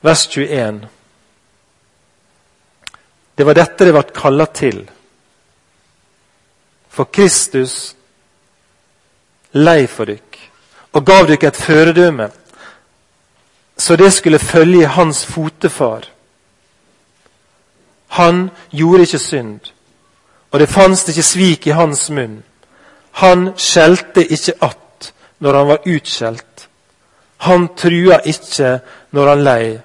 Vers 0.00 0.26
21. 0.28 0.86
Det 3.34 3.44
var 3.44 3.54
dette 3.54 3.84
det 3.84 3.94
ble 3.94 4.04
kalla 4.14 4.46
til. 4.46 4.84
For 6.90 7.08
Kristus 7.12 7.94
lei 9.52 9.86
for 9.86 10.10
dykk 10.10 10.38
og 10.94 11.04
gav 11.06 11.28
dykk 11.28 11.44
et 11.46 11.58
føredøme, 11.58 12.30
så 13.78 13.96
det 13.96 14.12
skulle 14.12 14.38
følge 14.38 14.86
hans 14.86 15.24
fotefar 15.26 16.08
han 18.10 18.50
gjorde 18.70 19.02
ikke 19.06 19.18
synd, 19.18 19.60
og 20.50 20.60
det 20.60 20.68
fantes 20.68 21.08
ikke 21.08 21.22
svik 21.22 21.66
i 21.66 21.76
hans 21.78 22.08
munn. 22.10 22.40
Han 23.22 23.52
skjelte 23.56 24.24
ikke 24.26 24.54
att 24.60 25.12
når 25.38 25.54
han 25.54 25.68
var 25.68 25.86
utskjelt. 25.86 26.68
Han 27.36 27.68
trua 27.76 28.18
ikke 28.24 28.80
når 29.10 29.28
han 29.28 29.44
lei, 29.44 29.78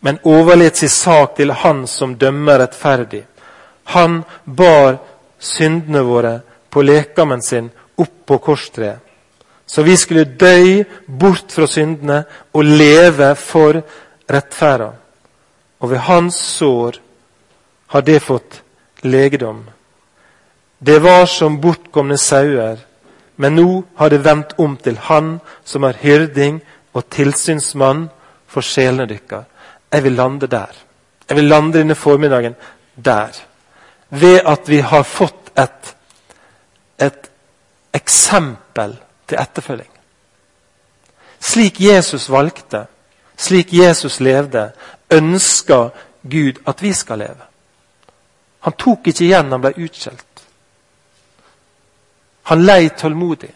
men 0.00 0.18
overlot 0.22 0.76
sin 0.76 0.88
sak 0.88 1.36
til 1.36 1.50
Han 1.52 1.86
som 1.86 2.14
dømmer 2.18 2.58
rettferdig. 2.58 3.24
Han 3.84 4.22
bar 4.44 4.98
syndene 5.38 6.02
våre 6.02 6.40
på 6.70 6.82
lekamen 6.82 7.42
sin 7.42 7.70
opp 7.96 8.26
på 8.26 8.38
korstreet. 8.38 8.98
Så 9.66 9.82
vi 9.82 9.96
skulle 9.96 10.24
dø 10.24 10.84
bort 11.06 11.52
fra 11.52 11.66
syndene 11.66 12.22
og 12.52 12.64
leve 12.64 13.34
for 13.36 13.82
rettferda. 14.30 14.92
Og 15.80 15.90
ved 15.90 15.98
hans 15.98 16.36
sår 16.56 16.96
har 17.92 18.02
det 18.02 18.22
fått 18.22 18.62
legedom. 19.02 19.66
Det 20.78 20.98
var 21.02 21.26
som 21.26 21.60
bortkomne 21.60 22.16
sauer, 22.18 22.78
men 23.36 23.54
nå 23.54 23.82
har 24.00 24.10
det 24.10 24.24
vendt 24.24 24.54
om 24.58 24.76
til 24.76 24.96
Han 24.98 25.40
som 25.64 25.84
er 25.84 26.00
hyrding 26.00 26.62
og 26.92 27.04
tilsynsmann 27.10 28.08
for 28.46 28.64
sjelene 28.64 29.06
deres. 29.06 29.44
Jeg 29.92 30.04
vil 30.04 30.12
lande 30.12 30.46
der. 30.46 30.72
Jeg 31.28 31.36
vil 31.36 31.44
lande 31.44 31.78
denne 31.78 31.94
formiddagen 31.94 32.56
der. 33.04 33.28
Ved 34.10 34.40
at 34.46 34.68
vi 34.68 34.80
har 34.80 35.02
fått 35.02 35.52
et, 35.58 35.96
et 36.98 37.30
eksempel 37.94 38.96
til 39.28 39.38
etterfølging. 39.40 39.90
Slik 41.40 41.80
Jesus 41.80 42.30
valgte, 42.30 42.86
slik 43.36 43.72
Jesus 43.72 44.20
levde, 44.20 44.72
ønsker 45.10 45.90
Gud 46.22 46.60
at 46.66 46.82
vi 46.82 46.92
skal 46.92 47.18
leve. 47.18 47.46
Han 48.60 48.72
tok 48.72 49.06
ikke 49.06 49.24
igjen, 49.24 49.52
han 49.52 49.62
ble 49.62 49.74
utskjelt. 49.76 50.24
Han 52.50 52.64
lei 52.64 52.88
tålmodig 52.88 53.52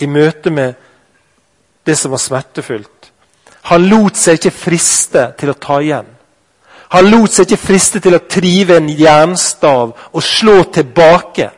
i 0.00 0.06
møte 0.06 0.52
med 0.52 0.74
det 1.86 1.96
som 1.98 2.12
var 2.12 2.20
smertefullt. 2.20 2.99
Han 3.68 3.86
lot 3.88 4.16
seg 4.16 4.38
ikke 4.38 4.56
friste 4.56 5.26
til 5.38 5.52
å 5.52 5.58
ta 5.60 5.80
igjen. 5.82 6.08
Han 6.90 7.10
lot 7.10 7.34
seg 7.34 7.46
ikke 7.46 7.66
friste 7.68 8.00
til 8.02 8.16
å 8.16 8.24
trive 8.26 8.80
en 8.80 8.88
jernstav 8.88 9.92
og 10.10 10.24
slå 10.24 10.62
tilbake 10.74 11.50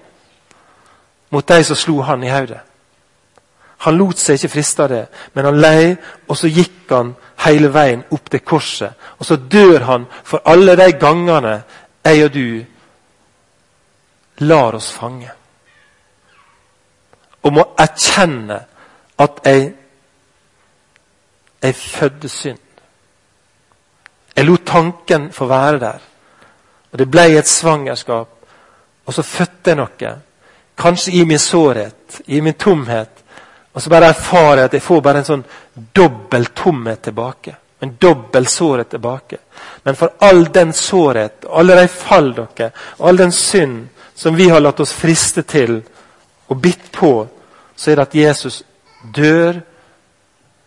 mot 1.33 1.47
de 1.49 1.65
som 1.65 1.79
slo 1.79 2.03
han 2.05 2.25
i 2.25 2.33
hodet. 2.33 2.61
Han 3.83 3.97
lot 3.99 4.21
seg 4.21 4.39
ikke 4.39 4.53
friste 4.53 4.85
av 4.85 4.91
det, 4.93 5.05
men 5.35 5.49
han 5.49 5.59
lei, 5.59 5.95
og 6.29 6.37
så 6.39 6.47
gikk 6.47 6.93
han 6.93 7.15
hele 7.43 7.71
veien 7.75 8.05
opp 8.15 8.29
til 8.31 8.43
korset. 8.47 8.93
Og 9.19 9.27
så 9.27 9.37
dør 9.37 9.89
han 9.89 10.05
for 10.23 10.45
alle 10.47 10.77
de 10.79 10.93
gangene 11.01 11.57
jeg 12.05 12.27
og 12.27 12.37
du 12.37 12.65
lar 14.47 14.79
oss 14.79 14.91
fange. 14.95 15.31
Og 17.43 17.55
må 17.57 17.65
erkjenne 17.83 18.61
at 19.23 19.41
jeg, 19.47 19.73
jeg 21.63 21.75
fødde 21.75 22.29
synd. 22.29 22.59
Jeg 24.37 24.45
lot 24.45 24.67
tanken 24.67 25.33
få 25.33 25.47
være 25.47 25.79
der. 25.81 25.99
Og 26.93 26.99
Det 26.99 27.11
ble 27.11 27.39
et 27.39 27.49
svangerskap, 27.49 28.29
og 29.07 29.15
så 29.15 29.23
fødte 29.23 29.71
jeg 29.71 29.77
noe. 29.77 30.13
Kanskje 30.79 31.13
i 31.13 31.25
min 31.25 31.39
sårhet, 31.39 32.21
i 32.27 32.41
min 32.41 32.55
tomhet. 32.55 33.09
Og 33.75 33.83
så 33.83 33.91
bare 33.91 34.13
erfarer 34.13 34.57
jeg 34.57 34.65
at 34.65 34.75
jeg 34.75 34.83
får 34.83 35.01
bare 35.01 35.19
en 35.19 35.25
sånn 35.25 35.45
dobbel 35.97 36.47
tomhet 36.57 37.03
tilbake. 37.03 37.55
En 37.81 37.97
dobbel 38.01 38.47
sårhet 38.47 38.91
tilbake. 38.91 39.39
Men 39.85 39.97
for 39.97 40.13
all 40.21 40.45
den 40.55 40.73
sårhet, 40.73 41.45
alle 41.49 41.77
de 41.81 41.89
fall 41.89 42.33
dere, 42.37 42.71
og 42.99 43.09
all 43.09 43.17
den 43.17 43.33
synd 43.33 43.89
som 44.15 44.37
vi 44.37 44.49
har 44.49 44.61
latt 44.61 44.81
oss 44.81 44.93
friste 44.93 45.43
til 45.43 45.81
og 46.49 46.61
bitt 46.61 46.93
på, 46.93 47.27
så 47.77 47.91
er 47.91 47.97
det 47.97 48.09
at 48.09 48.15
Jesus 48.15 48.63
dør 49.17 49.61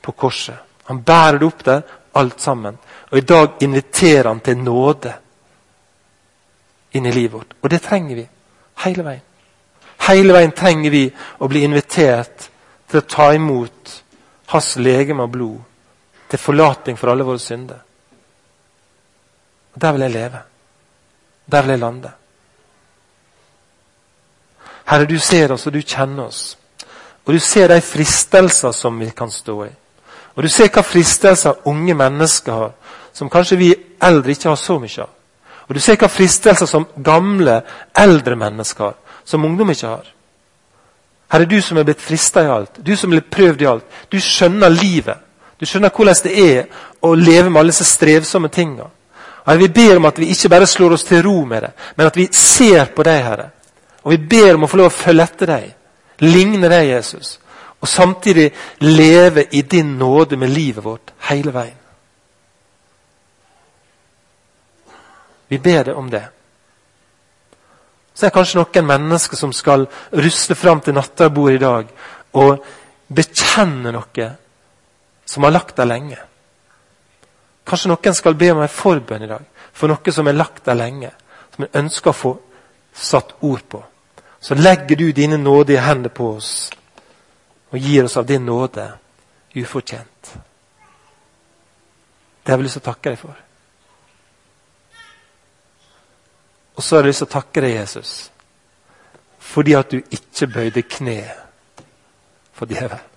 på 0.01 0.11
korset. 0.11 0.64
Han 0.85 1.03
bærer 1.03 1.39
det 1.39 1.47
opp 1.47 1.63
der, 1.65 1.81
alt 2.15 2.41
sammen. 2.41 2.77
Og 3.11 3.17
i 3.17 3.21
dag 3.21 3.61
inviterer 3.61 4.27
han 4.29 4.39
til 4.39 4.57
nåde 4.57 5.13
inn 6.95 7.05
i 7.05 7.11
livet 7.11 7.33
vårt. 7.33 7.55
Og 7.61 7.69
det 7.69 7.81
trenger 7.83 8.15
vi. 8.15 8.27
Hele 8.85 9.03
veien. 9.03 9.23
Hele 10.07 10.33
veien 10.35 10.51
trenger 10.51 10.91
vi 10.91 11.05
å 11.39 11.47
bli 11.49 11.63
invitert 11.65 12.49
til 12.87 12.99
å 13.01 13.07
ta 13.09 13.31
imot 13.33 13.95
hans 14.53 14.75
legeme 14.77 15.25
og 15.25 15.31
blod. 15.33 15.61
Til 16.29 16.41
forlating 16.41 16.97
for 16.97 17.11
alle 17.11 17.25
våre 17.25 17.39
synder. 17.41 17.81
Og 19.73 19.81
Der 19.81 19.91
vil 19.91 20.01
jeg 20.01 20.11
leve. 20.11 20.41
Der 21.51 21.61
vil 21.61 21.69
jeg 21.69 21.79
lande. 21.79 22.11
Herre, 24.85 25.05
du 25.05 25.19
ser 25.19 25.51
oss, 25.51 25.65
og 25.67 25.73
du 25.73 25.81
kjenner 25.81 26.27
oss. 26.27 26.57
Og 27.25 27.33
du 27.33 27.39
ser 27.39 27.67
de 27.67 27.81
fristelser 27.81 28.71
som 28.71 28.99
vi 28.99 29.09
kan 29.09 29.31
stå 29.31 29.63
i. 29.65 29.71
Og 30.35 30.43
du 30.43 30.49
ser 30.51 30.71
hva 30.73 30.83
fristelser 30.83 31.67
unge 31.69 31.95
mennesker 31.95 32.53
har, 32.53 32.73
som 33.13 33.29
kanskje 33.31 33.59
vi 33.59 33.69
eldre 34.03 34.35
ikke 34.35 34.51
har 34.51 34.59
så 34.59 34.79
mye 34.79 35.03
av. 35.03 35.11
Og 35.65 35.75
du 35.75 35.81
ser 35.81 35.97
hva 35.97 36.09
fristelser 36.11 36.69
som 36.69 36.85
gamle, 37.03 37.61
eldre 37.97 38.35
mennesker 38.37 38.83
har, 38.83 38.97
som 39.25 39.45
ungdom 39.45 39.71
ikke 39.71 39.87
har. 39.87 40.11
Herre, 41.31 41.47
du 41.49 41.57
som 41.61 41.77
er 41.77 41.87
blitt 41.87 42.03
frista 42.03 42.43
i 42.43 42.51
alt, 42.51 42.77
du 42.85 42.93
som 42.95 43.09
er 43.09 43.19
blitt 43.19 43.31
prøvd 43.33 43.63
i 43.63 43.69
alt. 43.69 43.87
Du 44.11 44.19
skjønner 44.21 44.69
livet. 44.69 45.23
Du 45.59 45.65
skjønner 45.65 45.89
hvordan 45.89 46.21
det 46.23 46.35
er 46.43 46.83
å 47.01 47.13
leve 47.15 47.49
med 47.49 47.61
alle 47.61 47.73
disse 47.73 47.87
strevsomme 47.87 48.51
tinga. 48.53 48.89
Herre, 49.45 49.61
vi 49.63 49.71
ber 49.73 49.97
om 49.97 50.05
at 50.09 50.19
vi 50.19 50.29
ikke 50.33 50.51
bare 50.51 50.67
slår 50.69 50.97
oss 50.97 51.07
til 51.07 51.23
ro 51.25 51.39
med 51.47 51.63
det, 51.63 51.71
men 51.95 52.07
at 52.07 52.17
vi 52.17 52.27
ser 52.31 52.91
på 52.95 53.05
deg, 53.07 53.23
Herre. 53.23 53.49
Og 54.03 54.13
vi 54.13 54.21
ber 54.35 54.53
om 54.55 54.67
å 54.67 54.69
få 54.69 54.77
lov 54.77 54.91
å 54.91 54.93
følge 54.93 55.25
etter 55.25 55.49
deg, 55.49 55.73
ligne 56.21 56.69
deg, 56.69 56.91
Jesus. 56.91 57.39
Og 57.85 57.89
samtidig 57.89 58.51
leve 58.81 59.43
i 59.51 59.61
din 59.61 59.97
nåde 59.97 60.37
med 60.37 60.49
livet 60.49 60.83
vårt 60.83 61.13
hele 61.29 61.51
veien. 61.53 61.77
Vi 65.47 65.57
ber 65.57 65.83
deg 65.85 65.97
om 65.97 66.07
det. 66.09 66.23
Så 68.15 68.25
er 68.25 68.31
det 68.31 68.33
kanskje 68.33 68.57
noen 68.57 68.87
mennesker 68.89 69.37
som 69.37 69.53
skal 69.53 69.85
rusle 70.17 70.57
fram 70.57 70.81
til 70.81 70.97
nattarbordet 70.97 71.59
i 71.59 71.61
dag 71.61 71.91
og 72.41 72.65
bekjenne 73.13 73.93
noe 73.93 74.29
som 75.29 75.45
har 75.45 75.53
lagt 75.53 75.77
der 75.77 75.85
lenge. 75.85 76.17
Kanskje 77.67 77.91
noen 77.91 78.17
skal 78.17 78.33
be 78.39 78.49
om 78.55 78.63
en 78.63 78.71
forbønn 78.71 79.27
i 79.27 79.29
dag 79.29 79.45
for 79.73 79.93
noe 79.93 80.15
som 80.15 80.25
er 80.25 80.39
lagt 80.39 80.65
der 80.65 80.79
lenge, 80.79 81.11
som 81.53 81.67
en 81.67 81.83
ønsker 81.83 82.09
å 82.09 82.17
få 82.17 82.33
satt 82.93 83.37
ord 83.45 83.61
på. 83.69 83.83
Så 84.41 84.57
legger 84.57 84.97
du 84.97 85.11
dine 85.11 85.37
nådige 85.37 85.85
hender 85.85 86.09
på 86.09 86.31
oss 86.39 86.71
og 87.71 87.79
gir 87.79 88.05
oss 88.05 88.17
av 88.17 88.25
din 88.25 88.45
nåde 88.45 88.85
ufortjent. 89.55 90.35
Det 92.43 92.51
har 92.51 92.57
vi 92.57 92.67
lyst 92.67 92.77
til 92.77 92.83
å 92.85 92.91
takke 92.91 93.13
deg 93.13 93.19
for. 93.19 93.41
Og 96.75 96.83
så 96.83 96.95
har 96.95 97.05
jeg 97.05 97.13
lyst 97.13 97.23
til 97.23 97.29
å 97.29 97.35
takke 97.37 97.63
deg, 97.63 97.75
Jesus, 97.79 98.13
fordi 99.39 99.75
at 99.79 99.91
du 99.91 99.97
ikke 99.97 100.51
bøyde 100.51 100.83
kne 100.83 101.19
for 102.53 102.69
djevelen. 102.69 103.11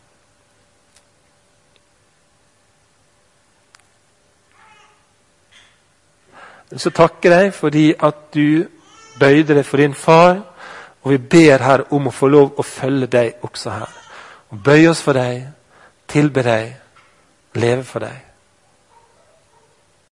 Jeg 6.68 6.76
vil 6.76 6.84
så 6.84 6.90
takke 6.92 7.30
deg 7.32 7.54
fordi 7.56 7.86
at 7.96 8.26
du 8.36 8.66
bøyde 9.18 9.54
deg 9.56 9.64
for 9.64 9.80
din 9.80 9.94
far. 9.96 10.42
Og 11.02 11.14
vi 11.14 11.18
ber 11.18 11.64
her 11.64 11.86
om 11.96 12.10
å 12.10 12.12
få 12.12 12.28
lov 12.28 12.58
å 12.60 12.64
følge 12.66 13.08
deg 13.08 13.46
også 13.46 13.72
her. 13.72 13.97
Og 14.48 14.62
Bøye 14.64 14.88
oss 14.90 15.02
for 15.04 15.16
deg, 15.16 15.48
tilbe 16.08 16.42
deg, 16.46 16.72
leve 17.54 17.84
for 17.84 18.04
deg. 18.04 18.27